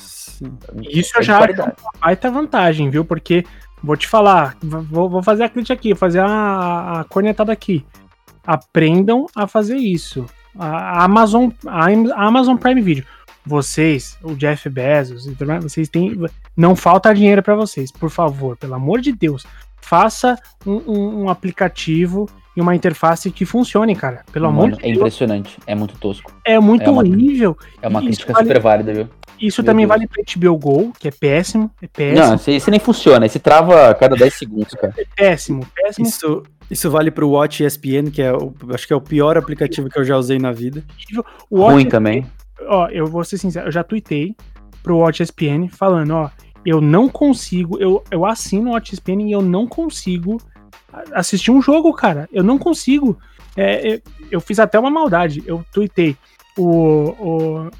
[0.82, 3.04] Isso é eu já acho uma baita vantagem, viu?
[3.04, 3.44] Porque,
[3.82, 7.84] vou te falar, vou, vou fazer a crítica aqui, fazer a, a cornetada aqui.
[8.46, 10.26] Aprendam a fazer isso.
[10.58, 13.04] A Amazon, a Amazon Prime Video
[13.48, 15.26] vocês, o Jeff Bezos,
[15.62, 16.16] vocês têm.
[16.56, 19.44] Não falta dinheiro para vocês, por favor, pelo amor de Deus.
[19.80, 24.24] Faça um, um, um aplicativo e uma interface que funcione, cara.
[24.30, 24.96] Pelo Mano, amor de é Deus.
[24.96, 26.30] É impressionante, é muito tosco.
[26.44, 27.56] É muito é uma, horrível.
[27.80, 29.08] É uma crítica vale, super válida, viu?
[29.40, 29.96] Isso Meu também Deus.
[29.96, 31.70] vale pra HBO Go, que é péssimo.
[31.80, 32.26] É péssimo.
[32.26, 34.92] Não, esse, esse nem funciona, esse trava a cada 10 segundos, cara.
[34.98, 36.06] É péssimo, péssimo.
[36.06, 39.88] Isso, isso vale pro Watch ESPN, que é o, acho que é o pior aplicativo
[39.88, 40.84] que eu já usei na vida.
[41.48, 42.26] O Watch Ruim também
[42.66, 44.34] ó, eu vou ser sincero, eu já tuitei
[44.82, 46.30] pro Watch ESPN falando, ó,
[46.64, 50.38] eu não consigo, eu, eu assino o Watch ESPN e eu não consigo
[51.12, 52.28] assistir um jogo, cara.
[52.32, 53.18] Eu não consigo.
[53.56, 54.00] É, eu,
[54.30, 55.42] eu, fiz até uma maldade.
[55.46, 56.16] Eu tuitei
[56.56, 57.70] o, o,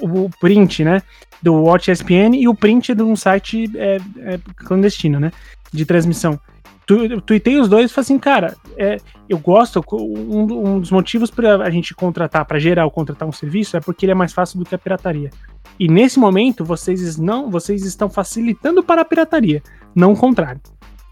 [0.00, 1.02] o print, né?
[1.42, 5.30] Do Watch ESPN e o print de um site é, é, clandestino, né?
[5.72, 6.38] De transmissão
[6.86, 11.30] tu, tuitei os dois e falei assim, cara, é, eu gosto, um, um dos motivos
[11.30, 14.58] para a gente contratar, para geral contratar um serviço, é porque ele é mais fácil
[14.58, 15.30] do que a pirataria.
[15.78, 19.62] E nesse momento, vocês não, vocês estão facilitando para a pirataria,
[19.94, 20.60] não o contrário.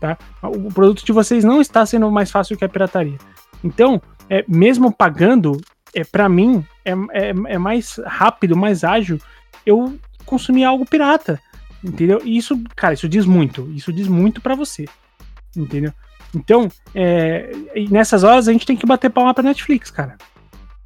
[0.00, 0.18] Tá?
[0.42, 3.18] O produto de vocês não está sendo mais fácil que a pirataria.
[3.62, 5.60] Então, é, mesmo pagando,
[5.94, 9.18] é, para mim, é, é, é mais rápido, mais ágil
[9.64, 11.40] eu consumir algo pirata.
[11.84, 12.20] Entendeu?
[12.24, 13.70] E isso, cara, isso diz muito.
[13.74, 14.86] Isso diz muito para você.
[15.56, 15.92] Entendeu?
[16.34, 17.52] Então, é,
[17.90, 20.16] nessas horas a gente tem que bater palma pra Netflix, cara.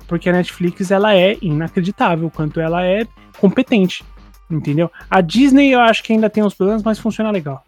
[0.09, 3.07] Porque a Netflix, ela é inacreditável, quanto ela é
[3.39, 4.05] competente,
[4.51, 4.91] entendeu?
[5.11, 7.64] A Disney eu acho que ainda tem uns problemas, mas funciona legal,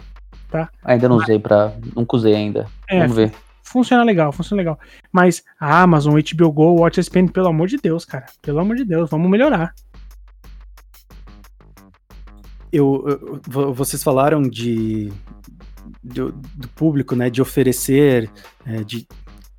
[0.51, 0.69] tá?
[0.85, 1.73] Ainda não usei pra...
[1.95, 2.67] Nunca usei ainda.
[2.89, 3.33] É, Vamos ver.
[3.63, 4.79] Funciona legal, funciona legal.
[5.13, 8.25] Mas a Amazon, HBO Go, o Watch ESPN, pelo amor de Deus, cara.
[8.41, 9.75] Pelo amor de Deus, vamos melhorar.
[12.73, 15.13] Eu, eu, vocês falaram de
[16.03, 18.31] do, do, público, né, de oferecer,
[18.67, 19.07] é, de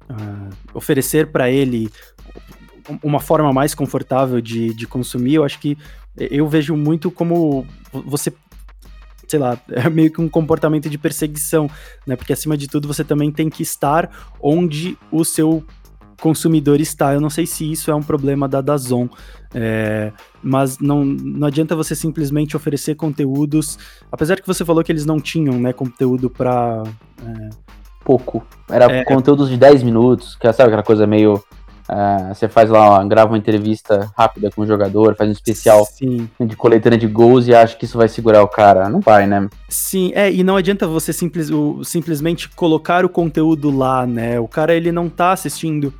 [0.09, 1.89] uh, oferecer para ele
[3.03, 5.35] uma forma mais confortável de, de consumir.
[5.35, 5.77] Eu acho que
[6.17, 8.33] eu vejo muito como você
[9.27, 11.69] sei lá, é meio que um comportamento de perseguição,
[12.05, 12.15] né?
[12.15, 14.09] Porque acima de tudo você também tem que estar
[14.41, 15.63] onde o seu
[16.19, 17.13] consumidor está.
[17.13, 19.07] Eu não sei se isso é um problema da Dazon,
[19.53, 20.11] é,
[20.41, 23.77] mas não, não adianta você simplesmente oferecer conteúdos,
[24.11, 26.83] apesar que você falou que eles não tinham, né, conteúdo para
[27.25, 27.49] é...
[28.03, 28.45] pouco.
[28.69, 31.43] Era é, conteúdos de 10 minutos, que é, sabe aquela coisa meio
[31.89, 36.29] Uh, você faz lá, grava uma entrevista rápida com o jogador, faz um especial Sim.
[36.39, 38.87] de coletânea de gols e acha que isso vai segurar o cara.
[38.87, 39.49] Não vai, né?
[39.67, 44.39] Sim, é, e não adianta você simples, o, simplesmente colocar o conteúdo lá, né?
[44.39, 45.91] O cara ele não tá assistindo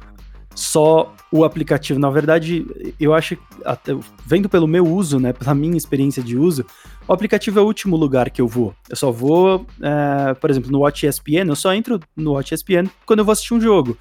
[0.56, 2.00] só o aplicativo.
[2.00, 2.66] Na verdade,
[3.00, 3.96] eu acho, até,
[4.26, 6.66] vendo pelo meu uso, né, pela minha experiência de uso,
[7.08, 8.74] o aplicativo é o último lugar que eu vou.
[8.90, 12.90] Eu só vou, é, por exemplo, no Watch ESPN, eu só entro no Watch ESPN
[13.06, 13.98] quando eu vou assistir um jogo.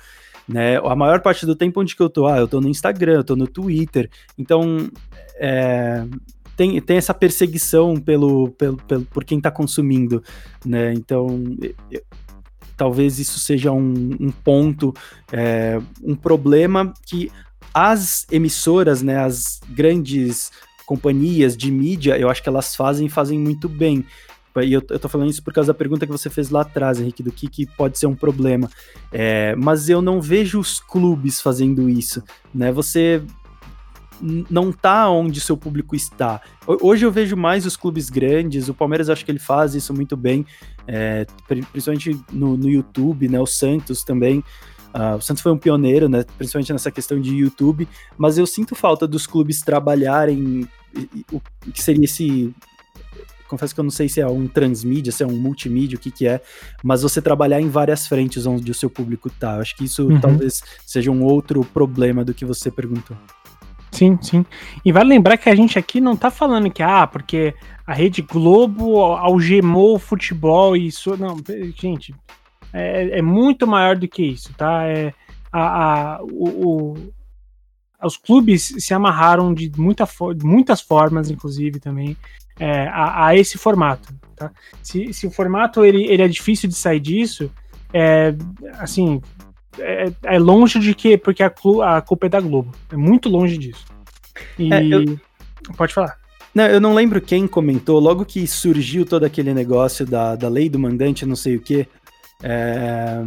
[0.48, 0.78] Né?
[0.78, 3.24] A maior parte do tempo onde que eu tô, ah, eu tô no Instagram, eu
[3.24, 4.10] tô no Twitter.
[4.38, 4.88] Então,
[5.36, 6.04] é,
[6.56, 10.22] tem, tem essa perseguição pelo, pelo, pelo, por quem tá consumindo,
[10.64, 10.92] né?
[10.94, 11.44] Então,
[11.90, 12.02] eu,
[12.78, 14.94] talvez isso seja um, um ponto,
[15.30, 17.30] é, um problema que
[17.74, 20.50] as emissoras, né, as grandes
[20.86, 24.06] companhias de mídia, eu acho que elas fazem fazem muito bem.
[24.56, 26.98] E eu, eu tô falando isso por causa da pergunta que você fez lá atrás,
[26.98, 28.70] Henrique, do que, que pode ser um problema.
[29.12, 32.22] É, mas eu não vejo os clubes fazendo isso,
[32.52, 32.72] né?
[32.72, 33.22] Você
[34.20, 36.40] não tá onde seu público está.
[36.66, 40.16] Hoje eu vejo mais os clubes grandes, o Palmeiras acho que ele faz isso muito
[40.16, 40.44] bem,
[40.86, 43.40] é, principalmente no, no, YouTube, né?
[43.40, 44.42] O Santos também.
[44.94, 46.24] Uh, o Santos foi um pioneiro, né?
[46.36, 50.68] Principalmente nessa questão de YouTube, mas eu sinto falta dos clubes trabalharem
[51.30, 51.40] o
[51.72, 52.54] que seria esse
[53.48, 56.10] confesso que eu não sei se é um transmídia, se é um multimídia, o que
[56.10, 56.40] que é,
[56.84, 59.56] mas você trabalhar em várias frentes onde o seu público tá.
[59.56, 60.20] Eu acho que isso uhum.
[60.20, 63.16] talvez seja um outro problema do que você perguntou.
[63.98, 64.46] Sim, sim.
[64.84, 67.52] E vale lembrar que a gente aqui não tá falando que, ah, porque
[67.84, 71.16] a Rede Globo algemou o futebol e isso.
[71.16, 71.36] Não,
[71.74, 72.14] gente,
[72.72, 74.84] é, é muito maior do que isso, tá?
[74.84, 75.12] É,
[75.52, 77.12] a, a, o, o,
[78.04, 80.08] os clubes se amarraram de muita,
[80.44, 82.16] muitas formas, inclusive, também,
[82.60, 84.14] é, a, a, esse formato.
[84.36, 84.52] Tá?
[84.80, 87.50] Se, se o formato ele, ele é difícil de sair disso,
[87.92, 88.32] é,
[88.74, 89.20] assim,
[89.80, 91.52] é, é longe de que, porque a,
[91.84, 92.72] a culpa é da Globo.
[92.90, 93.84] É muito longe disso.
[94.58, 94.72] E.
[94.72, 95.18] É, eu...
[95.76, 96.16] Pode falar.
[96.54, 100.68] Não, eu não lembro quem comentou, logo que surgiu todo aquele negócio da, da lei
[100.68, 101.86] do mandante, não sei o quê.
[102.42, 103.22] É,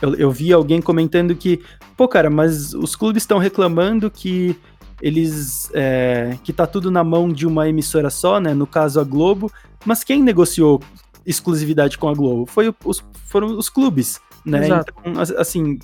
[0.00, 1.60] eu, eu vi alguém comentando que,
[1.96, 4.56] pô, cara, mas os clubes estão reclamando que
[5.00, 8.54] eles é, que tá tudo na mão de uma emissora só, né?
[8.54, 9.52] No caso a Globo,
[9.84, 10.80] mas quem negociou
[11.26, 14.64] exclusividade com a Globo foi os, foram os clubes, né?
[14.64, 14.94] Exato.
[15.04, 15.78] Então, assim,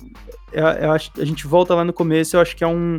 [0.51, 2.97] eu, eu acho, a gente volta lá no começo, eu acho que é um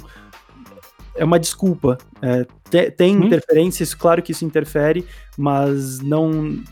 [1.16, 1.96] é uma desculpa.
[2.20, 3.24] É, te, tem hum?
[3.24, 5.06] interferências, claro que isso interfere,
[5.36, 6.62] mas não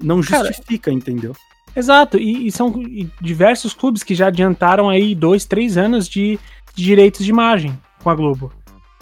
[0.00, 1.32] não justifica, Cara, entendeu?
[1.74, 2.72] Exato, e, e são
[3.20, 6.38] diversos clubes que já adiantaram aí dois, três anos de,
[6.74, 8.52] de direitos de imagem com a Globo.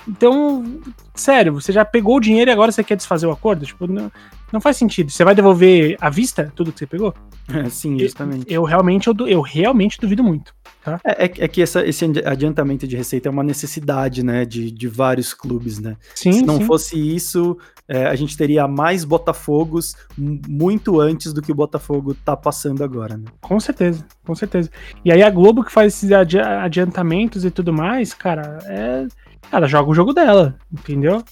[0.06, 0.80] Então,
[1.14, 3.66] sério, você já pegou o dinheiro e agora você quer desfazer o acordo?
[3.66, 4.10] Tipo, não,
[4.52, 5.10] não faz sentido.
[5.10, 7.14] Você vai devolver à vista tudo que você pegou?
[7.48, 8.44] É, sim, justamente.
[8.48, 10.54] Eu, eu realmente, eu, eu realmente duvido muito.
[10.82, 10.98] Tá?
[11.04, 14.88] É, é, é, que essa, esse adiantamento de receita é uma necessidade, né, de, de
[14.88, 15.96] vários clubes, né?
[16.14, 16.64] Sim, Se não sim.
[16.64, 22.36] fosse isso, é, a gente teria mais Botafogos muito antes do que o Botafogo tá
[22.36, 23.24] passando agora, né?
[23.40, 24.70] Com certeza, com certeza.
[25.04, 29.06] E aí a Globo que faz esses adi adiantamentos e tudo mais, cara, é...
[29.52, 31.22] ela joga o jogo dela, entendeu?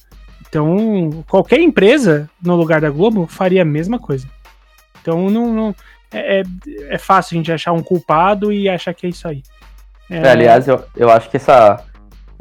[0.49, 4.27] Então, qualquer empresa no lugar da Globo faria a mesma coisa.
[5.01, 5.75] Então, não, não
[6.13, 6.43] é, é,
[6.89, 9.43] é, fácil a gente achar um culpado e achar que é isso aí.
[10.11, 10.19] É...
[10.19, 11.85] é aliás, eu, eu acho que essa,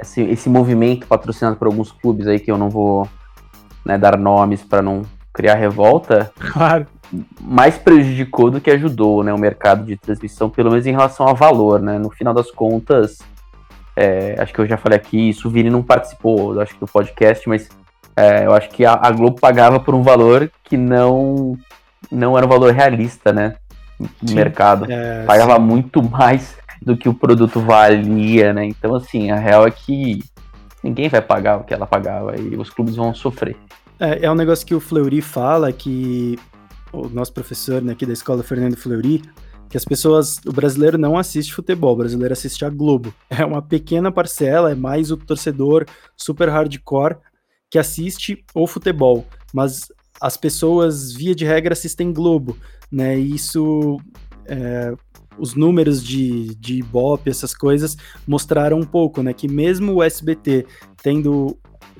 [0.01, 3.07] esse, esse movimento patrocinado por alguns clubes aí, que eu não vou
[3.83, 5.01] né, dar nomes para não
[5.33, 6.87] criar revolta, claro.
[7.41, 11.33] mais prejudicou do que ajudou né, o mercado de transmissão, pelo menos em relação a
[11.33, 11.81] valor.
[11.81, 11.99] Né?
[11.99, 13.19] No final das contas,
[13.97, 16.87] é, acho que eu já falei aqui, isso o Vini não participou, acho que do
[16.87, 17.67] podcast, mas
[18.17, 21.57] é, eu acho que a, a Globo pagava por um valor que não
[22.11, 23.55] não era um valor realista, né?
[23.99, 24.35] no Sim.
[24.35, 24.91] mercado.
[24.91, 28.65] É, Pagava muito mais do que o produto valia, né?
[28.65, 30.23] Então, assim, a real é que
[30.83, 33.55] ninguém vai pagar o que ela pagava e os clubes vão sofrer.
[33.99, 36.37] É, é um negócio que o Fleury fala, que
[36.93, 39.23] o nosso professor né, aqui da escola, Fernando Fleury,
[39.69, 43.13] que as pessoas, o brasileiro não assiste futebol, o brasileiro assiste a Globo.
[43.29, 47.17] É uma pequena parcela, é mais o torcedor super hardcore
[47.69, 52.57] que assiste o futebol, mas as pessoas, via de regra, assistem Globo,
[52.91, 53.17] né?
[53.19, 53.97] E isso,
[54.45, 54.93] é,
[55.37, 57.95] os números de, de Ibope, essas coisas,
[58.25, 59.33] mostraram um pouco, né?
[59.33, 60.65] Que mesmo o SBT
[61.03, 61.57] tendo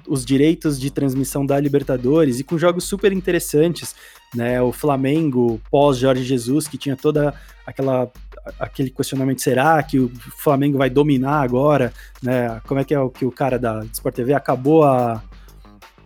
[0.07, 3.93] os direitos de transmissão da Libertadores e com jogos super interessantes,
[4.33, 4.61] né?
[4.61, 7.33] O Flamengo pós Jorge Jesus que tinha toda
[7.65, 8.09] aquela
[8.57, 11.93] aquele questionamento será que o Flamengo vai dominar agora,
[12.23, 12.61] né?
[12.65, 15.21] Como é que é o que o cara da Sport TV acabou a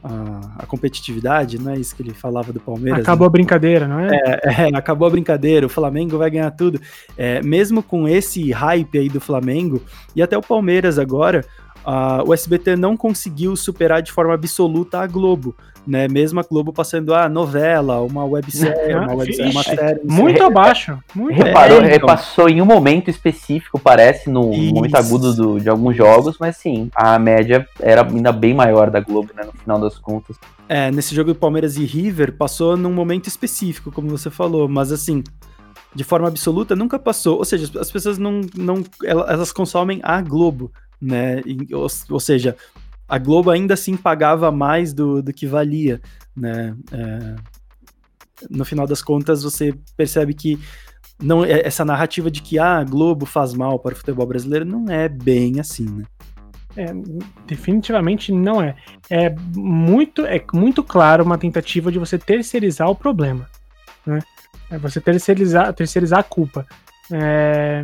[0.04, 3.02] a, a competitividade, não é isso que ele falava do Palmeiras?
[3.02, 4.16] Acabou a brincadeira, não é?
[4.16, 6.80] É, é, acabou a brincadeira, o Flamengo vai ganhar tudo.
[7.18, 9.82] É, mesmo com esse hype aí do Flamengo,
[10.16, 11.46] e até o Palmeiras agora,
[11.86, 15.56] uh, o SBT não conseguiu superar de forma absoluta a Globo.
[15.88, 20.00] Né, mesmo a Globo passando a novela, uma websérie, uma, websérie, uma série.
[20.04, 20.96] Muito abaixo.
[21.16, 21.90] Muito Reparou, É, então.
[22.08, 24.76] repassou em um momento específico, parece, no Isso.
[24.76, 29.00] momento agudo do- de alguns jogos, mas sim, a média era ainda bem maior da
[29.00, 30.38] Globo, né, no final das contas.
[30.70, 34.92] É, nesse jogo do Palmeiras e River, passou num momento específico, como você falou, mas
[34.92, 35.24] assim,
[35.96, 37.40] de forma absoluta, nunca passou.
[37.40, 38.42] Ou seja, as pessoas não.
[38.56, 40.72] não ela- elas consomem a Globo,
[41.02, 41.42] né?
[41.46, 42.56] E, ou, ou seja,
[43.08, 46.02] a Globo ainda assim pagava mais do, do que valia,
[46.36, 46.76] né?
[46.92, 47.36] É,
[48.50, 50.60] no final das contas, você percebe que
[51.22, 54.66] não é- essa narrativa de que ah, a Globo faz mal para o futebol brasileiro
[54.66, 56.06] não é bem assim, né?
[56.76, 56.86] É,
[57.46, 58.76] definitivamente não é.
[59.10, 63.50] É muito, é muito claro uma tentativa de você terceirizar o problema.
[64.06, 64.20] Né?
[64.70, 66.66] É você terceirizar, terceirizar a culpa.
[67.12, 67.84] É,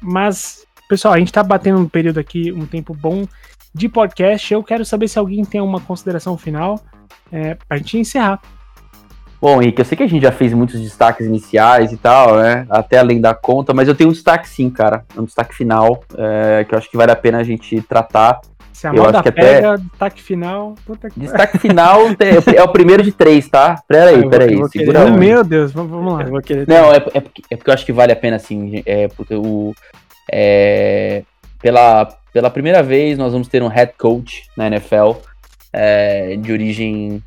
[0.00, 3.24] mas, pessoal, a gente tá batendo um período aqui, um tempo bom
[3.74, 4.52] de podcast.
[4.52, 6.80] Eu quero saber se alguém tem uma consideração final
[7.32, 8.40] é, pra gente encerrar.
[9.40, 12.66] Bom, Henrique, eu sei que a gente já fez muitos destaques iniciais e tal, né?
[12.70, 15.04] Até além da conta, mas eu tenho um destaque sim, cara.
[15.16, 18.40] Um destaque final, é, que eu acho que vale a pena a gente tratar.
[18.72, 20.74] Se a Eu acho que até- pega, destaque final.
[20.86, 23.82] Puta que Destaque final é, é o primeiro de três, tá?
[23.86, 25.10] Pera Ah, eu aí, vou- aí, vou querer- segura.
[25.10, 26.22] Meu Deus, vamos, vamos lá.
[26.22, 28.36] Eu vou querer Não, é, é, porque, é porque eu acho que vale a pena,
[28.36, 29.74] assim, é porque o.
[30.30, 31.22] é,
[31.60, 35.12] pela, pela primeira vez nós vamos ter um head coach na NFL
[35.72, 37.22] é, de origem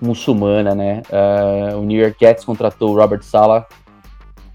[0.00, 1.02] muçulmana, né?
[1.10, 3.66] É, o New York Jets contratou o Robert Sala.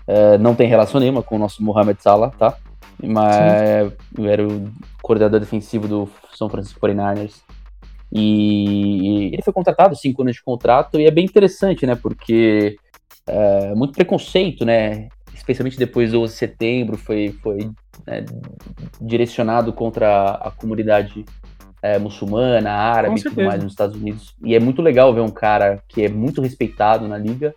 [0.07, 2.57] É, não tem relação nenhuma com o nosso Mohamed Salah, tá?
[3.01, 3.91] Mas
[4.25, 4.69] era o
[5.01, 7.41] coordenador defensivo do São Francisco 49ers.
[8.11, 11.95] E ele foi contratado, cinco anos de contrato, e é bem interessante, né?
[11.95, 12.77] Porque
[13.27, 15.09] é, muito preconceito, né?
[15.33, 17.71] Especialmente depois do 11 de setembro, foi, foi
[18.05, 18.25] né,
[19.01, 21.25] direcionado contra a comunidade
[21.81, 24.35] é, muçulmana, árabe e tudo mais nos Estados Unidos.
[24.43, 27.53] E é muito legal ver um cara que é muito respeitado na liga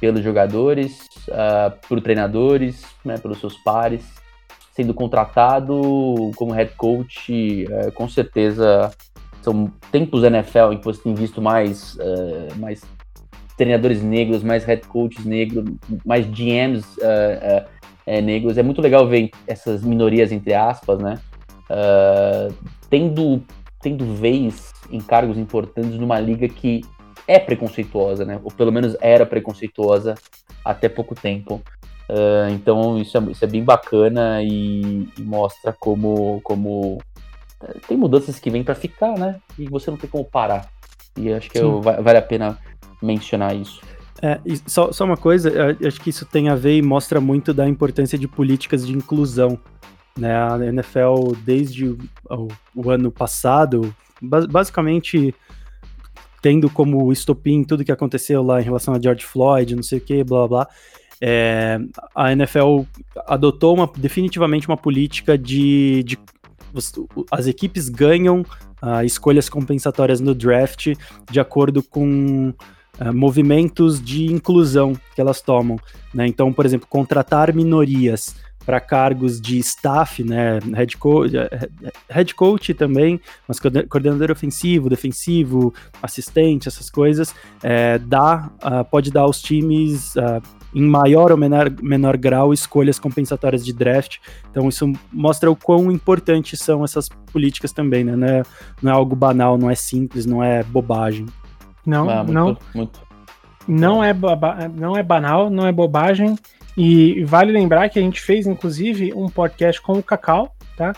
[0.00, 4.04] pelos jogadores, ah, por treinadores, né, pelos seus pares,
[4.74, 8.90] sendo contratado como head coach, eh, com certeza
[9.42, 12.82] são tempos NFL em que você tem visto mais, eh, mais
[13.56, 15.64] treinadores negros, mais head coaches negros,
[16.04, 17.64] mais GMs eh, eh,
[18.06, 18.58] eh, negros.
[18.58, 21.18] É muito legal ver essas minorias, entre aspas, né?
[21.70, 22.48] ah,
[22.90, 23.42] tendo,
[23.80, 26.82] tendo vez em cargos importantes numa liga que
[27.26, 28.40] é preconceituosa, né?
[28.42, 30.14] Ou pelo menos era preconceituosa
[30.64, 31.62] até pouco tempo.
[32.08, 36.98] Ah, então isso é, isso é bem bacana e, e mostra como, como
[37.86, 39.40] tem mudanças que vêm para ficar, né?
[39.58, 40.68] E você não tem como parar.
[41.16, 42.58] E acho que eu- va- vale a pena
[43.02, 43.80] mencionar isso.
[44.22, 45.50] É, só, só uma coisa,
[45.84, 49.58] acho que isso tem a ver e mostra muito da importância de políticas de inclusão.
[50.16, 50.34] Né?
[50.36, 51.98] A NFL, desde o,
[52.76, 55.34] o- ano passado, ba- basicamente
[56.40, 60.00] tendo como estopim tudo que aconteceu lá em relação a George Floyd, não sei o
[60.00, 60.68] que, blá blá
[61.20, 61.78] é,
[62.16, 62.80] a NFL
[63.28, 66.18] adotou uma, definitivamente uma política de, de
[67.30, 68.44] as equipes ganham
[68.80, 70.94] ah, escolhas compensatórias no draft
[71.30, 72.52] de acordo com
[73.02, 75.76] ah, movimentos de inclusão que elas tomam.
[76.14, 76.24] né?
[76.26, 81.32] Então, por exemplo, contratar minorias para cargos de staff, né, head coach,
[82.08, 89.10] head coach também, mas coorden- coordenador ofensivo, defensivo, assistente, essas coisas, é, dá, ah, pode
[89.10, 90.40] dar aos times ah,
[90.72, 94.18] em maior ou menor, menor grau escolhas compensatórias de draft.
[94.48, 98.14] Então isso mostra o quão importantes são essas políticas também, né?
[98.14, 98.42] Não é,
[98.80, 101.26] não é algo banal, não é simples, não é bobagem.
[101.84, 102.58] Não, Ah, muito, não.
[102.74, 103.00] muito.
[103.68, 106.36] Não é, baba- não é banal, não é bobagem.
[106.76, 110.92] E vale lembrar que a gente fez, inclusive, um podcast com o Cacau, tá?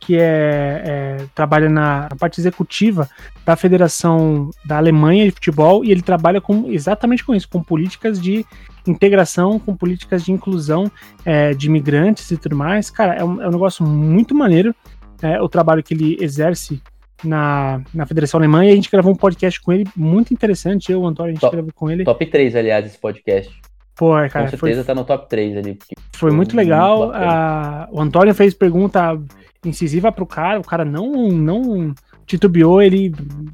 [0.00, 3.08] Que é, é- trabalha na, na parte executiva
[3.46, 8.20] da Federação da Alemanha de Futebol e ele trabalha com exatamente com isso, com políticas
[8.20, 8.44] de
[8.86, 10.90] integração, com políticas de inclusão
[11.24, 12.90] é, de imigrantes e tudo mais.
[12.90, 14.74] Cara, é um, é um negócio muito maneiro
[15.22, 16.82] é, o trabalho que ele exerce
[17.24, 20.90] na, na Federação Alemã e a gente gravou um podcast com ele muito interessante.
[20.92, 21.54] Eu, o Antônio, a gente Top.
[21.54, 22.04] gravou com ele.
[22.04, 23.52] Top 3, aliás, esse podcast.
[23.96, 25.78] Pô, Com cara, foi, certeza tá no top 3 ali.
[26.16, 27.12] foi muito muito legal.
[27.12, 29.20] A- o Antônio fez pergunta
[29.64, 31.94] incisiva pro cara, o cara não, não
[32.26, 33.12] titubeou, ele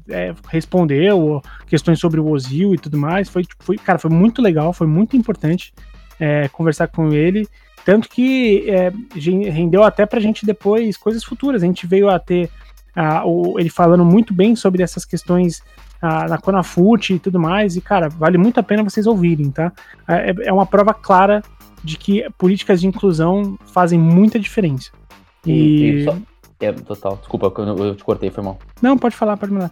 [0.09, 3.27] é, respondeu questões sobre o Ozil e tudo mais.
[3.27, 5.73] Foi, tipo, foi, cara, foi muito legal, foi muito importante
[6.19, 7.45] é, conversar com ele.
[7.83, 8.91] Tanto que é,
[9.49, 11.63] rendeu até pra gente depois coisas futuras.
[11.63, 12.49] A gente veio a ter
[12.97, 15.61] ah, o- ele falando muito bem sobre essas questões
[16.01, 17.75] ah, na Conafute e tudo mais.
[17.75, 19.71] E, cara, vale muito a pena vocês ouvirem, tá?
[20.07, 21.41] É, é uma prova clara
[21.83, 24.91] de que políticas de inclusão fazem muita diferença.
[25.45, 26.03] E, E.
[26.03, 26.17] só-
[26.59, 27.17] é, total.
[27.17, 28.57] Desculpa, eu, eu te cortei, foi mal.
[28.81, 29.71] Não, pode falar, pode mandar.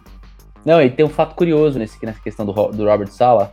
[0.64, 3.52] Não, e tem um fato curioso nesse, nessa questão do, do Robert Sala,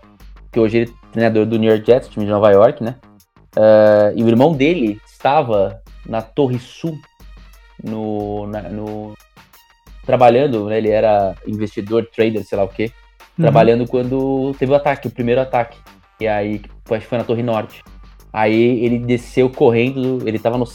[0.51, 2.95] que hoje ele é treinador do New York Jets, time de Nova York, né?
[3.55, 6.97] Ah, e o irmão dele estava na Torre Sul,
[7.84, 9.13] no, na- no-
[10.06, 10.78] trabalhando, né?
[10.78, 12.91] Ele era investidor, trader, sei lá o quê,
[13.38, 13.45] Uhum.
[13.45, 15.78] trabalhando quando teve o ataque, o primeiro ataque.
[16.22, 17.84] E aí, acho que foi na Torre Norte.
[18.32, 20.66] Aí ele desceu correndo, ele tava no,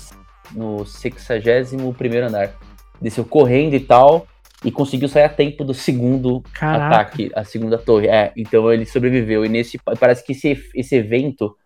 [0.55, 2.55] no 61 andar.
[3.01, 4.27] Desceu correndo e tal,
[4.65, 6.87] e conseguiu sair a tempo do segundo Caraca.
[6.87, 8.09] ataque, a segunda torre.
[8.09, 9.45] É, então ele sobreviveu.
[9.45, 11.57] E nesse parece que esse, esse evento,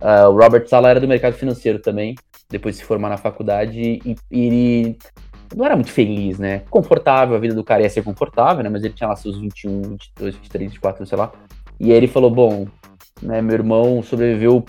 [0.00, 2.14] ah, o Robert Sala era do mercado financeiro também,
[2.50, 4.98] depois de se formar na faculdade, e, e ele
[5.54, 6.62] não era muito feliz, né?
[6.70, 8.70] Confortável, a vida do cara ia ser confortável, né?
[8.70, 11.32] Mas ele tinha lá seus 21, 22, 23, 24, sei lá.
[11.78, 12.66] E aí ele falou, bom,
[13.20, 14.64] né, meu irmão sobreviveu,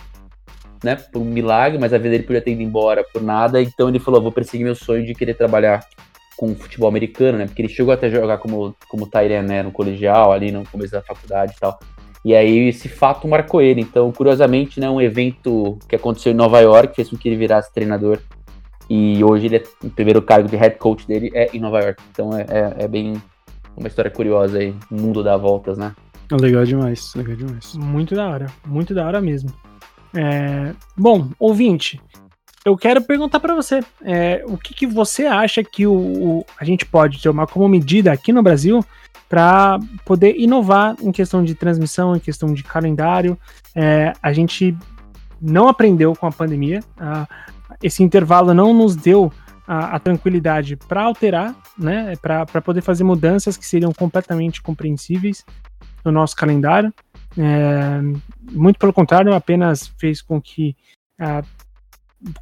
[0.83, 3.87] né, por um milagre, mas a vida dele podia ter ido embora por nada, então
[3.87, 5.85] ele falou, vou perseguir meu sonho de querer trabalhar
[6.35, 7.45] com futebol americano, né?
[7.45, 9.63] Porque ele chegou até jogar como, como Tyrene, né?
[9.63, 11.79] No colegial, ali no começo da faculdade e tal.
[12.25, 13.81] E aí esse fato marcou ele.
[13.81, 14.89] Então, curiosamente, né?
[14.89, 18.19] Um evento que aconteceu em Nova York fez com que ele virasse treinador.
[18.89, 22.01] E hoje ele é o primeiro cargo de head coach dele é em Nova York.
[22.11, 23.21] Então é, é, é bem
[23.77, 24.75] uma história curiosa aí.
[24.91, 25.93] O mundo dá voltas, né?
[26.31, 27.75] Legal demais, legal demais.
[27.75, 29.51] Muito da hora, muito da hora mesmo.
[30.15, 31.99] É, bom, ouvinte,
[32.65, 36.63] eu quero perguntar pra você, é, o que, que você acha que o, o- a
[36.63, 38.83] gente pode tomar como medida aqui no Brasil
[39.27, 43.37] para poder inovar em questão de transmissão, em questão de calendário?
[43.75, 44.75] É, a gente
[45.41, 47.27] não aprendeu com a pandemia, a-
[47.83, 49.31] esse intervalo não nos deu
[49.67, 55.45] a, a tranquilidade para alterar, né, para poder fazer mudanças que seriam completamente compreensíveis
[56.03, 56.93] no nosso calendário.
[57.37, 58.01] É,
[58.51, 60.75] muito pelo contrário, apenas fez com que
[61.19, 61.43] ah,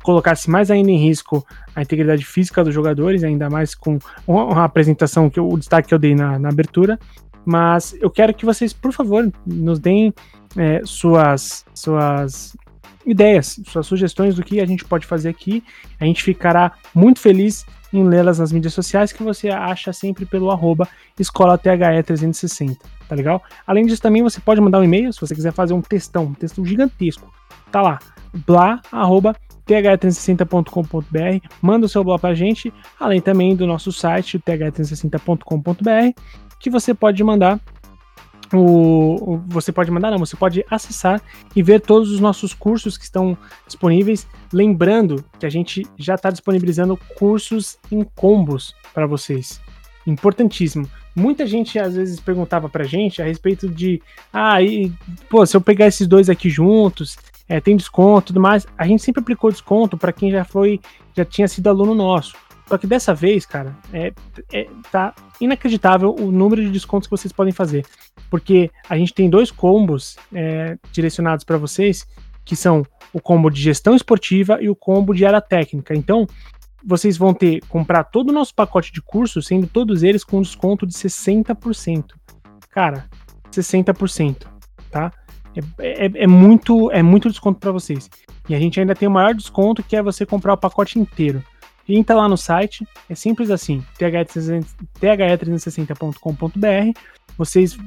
[0.04, 5.30] colocasse mais ainda em risco a integridade física dos jogadores, ainda mais com uma apresentação
[5.30, 7.00] que o destaque que eu dei na, na abertura.
[7.44, 10.14] Mas eu quero que vocês, por favor, nos deem
[10.56, 12.56] é, suas, suas
[13.06, 15.64] ideias, suas sugestões do que a gente pode fazer aqui.
[16.00, 20.50] A gente ficará muito feliz em lê-las nas mídias sociais que você acha sempre pelo
[20.50, 20.88] arroba
[21.20, 22.78] escolathe360,
[23.08, 23.44] tá legal?
[23.68, 26.34] Além disso, também você pode mandar um e-mail se você quiser fazer um textão, um
[26.34, 27.32] texto gigantesco.
[27.72, 28.00] Tá lá,
[28.46, 29.36] blá, arroba,
[29.68, 36.22] th360.com.br, manda o seu blog pra gente, além também do nosso site, th360.com.br,
[36.60, 37.60] que você pode mandar
[38.54, 41.22] o, o- você pode mandar, não, você pode acessar
[41.56, 44.28] e ver todos os nossos cursos que estão disponíveis.
[44.52, 49.62] Lembrando que a gente já está disponibilizando cursos em combos para vocês.
[50.06, 50.88] Importantíssimo.
[51.16, 54.92] Muita gente às vezes perguntava pra gente a respeito de, ah, e,
[55.30, 57.18] pô, se eu pegar esses dois aqui juntos,
[57.50, 58.66] é, tem desconto tudo mais.
[58.78, 60.80] A gente sempre aplicou desconto para quem já foi,
[61.16, 62.34] já tinha sido aluno nosso.
[62.68, 64.14] Só que dessa vez, cara, é,
[64.54, 67.86] é- tá inacreditável o número de descontos que vocês podem fazer.
[68.32, 72.08] Porque a gente tem dois combos é, direcionados para vocês,
[72.46, 75.94] que são o combo de gestão esportiva e o combo de área técnica.
[75.94, 76.26] Então,
[76.84, 80.88] vocês vão ter comprar todo o nosso pacote de cursos, sendo todos eles com desconto
[80.88, 82.06] de 60%.
[82.70, 83.10] Cara,
[83.52, 84.48] 60%,
[84.90, 85.12] tá?
[85.78, 88.10] É, é- é muito, é muito desconto para vocês.
[88.48, 91.44] E a gente ainda tem o maior desconto, que é você comprar o pacote inteiro.
[91.88, 97.00] Entra lá no site, é simples assim, th360.com.br.
[97.38, 97.78] Vocês,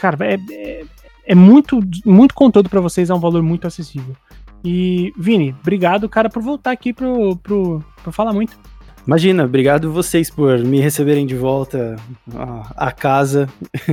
[0.00, 0.84] cara, é, é,
[1.26, 4.16] é muito, muito conteúdo para vocês, é um valor muito acessível.
[4.64, 8.58] E, Vini, obrigado, cara, por voltar aqui pro, pro, pro Fala Muito.
[9.06, 11.96] Imagina, obrigado vocês por me receberem de volta
[12.34, 13.48] à, à casa.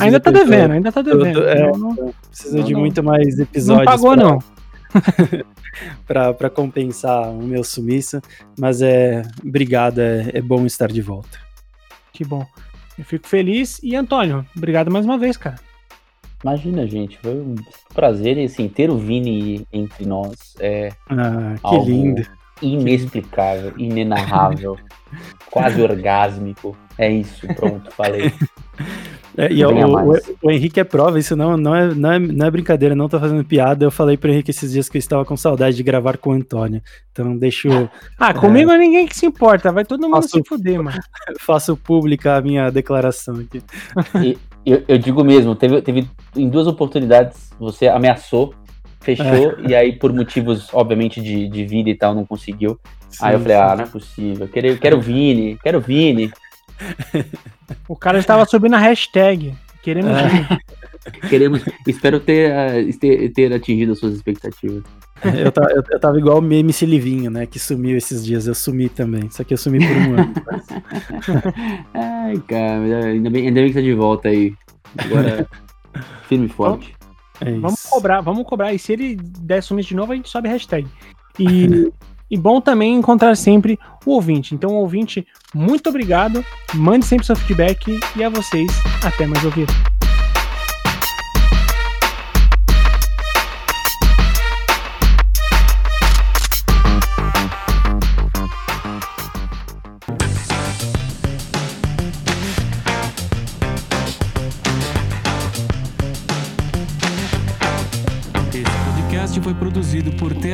[0.00, 1.40] Ainda tá devendo, ainda tá devendo.
[1.40, 2.80] Tô, é, não, não, de não.
[2.80, 3.86] muito mais episódios.
[3.86, 4.38] Não pagou, pra, não.
[6.36, 8.20] para compensar o meu sumiço.
[8.58, 9.22] Mas é.
[9.44, 11.38] Obrigado, é, é bom estar de volta.
[12.12, 12.44] Que bom.
[12.98, 13.80] Eu fico feliz.
[13.82, 15.56] E Antônio, obrigado mais uma vez, cara.
[16.42, 17.54] Imagina, gente, foi um
[17.94, 20.54] prazer assim, ter o Vini entre nós.
[20.60, 22.26] É ah, que lindo.
[22.62, 24.78] Inexplicável, inenarrável,
[25.50, 26.76] quase orgásmico.
[26.96, 28.32] É isso, pronto, falei.
[29.36, 30.12] É, e o, o,
[30.42, 33.20] o, Henrique é prova, isso não, não, é, não, é, não é brincadeira, não tô
[33.20, 33.84] fazendo piada.
[33.84, 36.32] Eu falei pro Henrique esses dias que eu estava com saudade de gravar com o
[36.32, 36.82] Antônio.
[37.12, 37.68] Então deixo.
[38.18, 40.98] Ah, comigo é, ninguém que se importa, vai todo mundo faço, se fuder, mano.
[41.40, 43.62] Faço pública a minha declaração aqui.
[44.22, 48.54] E, eu, eu, digo mesmo, teve, teve em duas oportunidades você ameaçou,
[49.00, 49.68] fechou, é.
[49.68, 52.78] e aí por motivos, obviamente, de, de vida e tal, não conseguiu.
[53.10, 53.62] Sim, aí eu falei, sim.
[53.62, 56.32] ah, não é possível, quero, quero Vini, quero Vini.
[57.88, 59.54] O cara estava subindo a hashtag.
[59.82, 60.10] Queremos.
[60.12, 60.58] É.
[61.28, 61.64] Queremos.
[61.86, 64.82] Espero ter, uh, ter, ter, atingido as suas expectativas.
[65.24, 67.46] Eu, tava, eu, eu tava igual o MC Livinho, né?
[67.46, 68.46] Que sumiu esses dias.
[68.46, 69.30] Eu sumi também.
[69.30, 70.34] Só que eu sumi por um ano.
[71.94, 74.52] Ai, cara, ainda bem, ainda bem que tá de volta aí.
[74.98, 75.48] Agora,
[76.28, 76.94] firme e forte.
[77.40, 78.74] É vamos cobrar, vamos cobrar.
[78.74, 80.86] E se ele der sumir de novo, a gente sobe a hashtag.
[81.38, 81.90] E
[82.30, 84.54] E bom também encontrar sempre o ouvinte.
[84.54, 86.44] Então, ouvinte, muito obrigado.
[86.74, 88.70] Mande sempre seu feedback e a vocês,
[89.04, 89.66] até mais ouvir.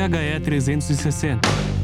[0.09, 1.82] THE 360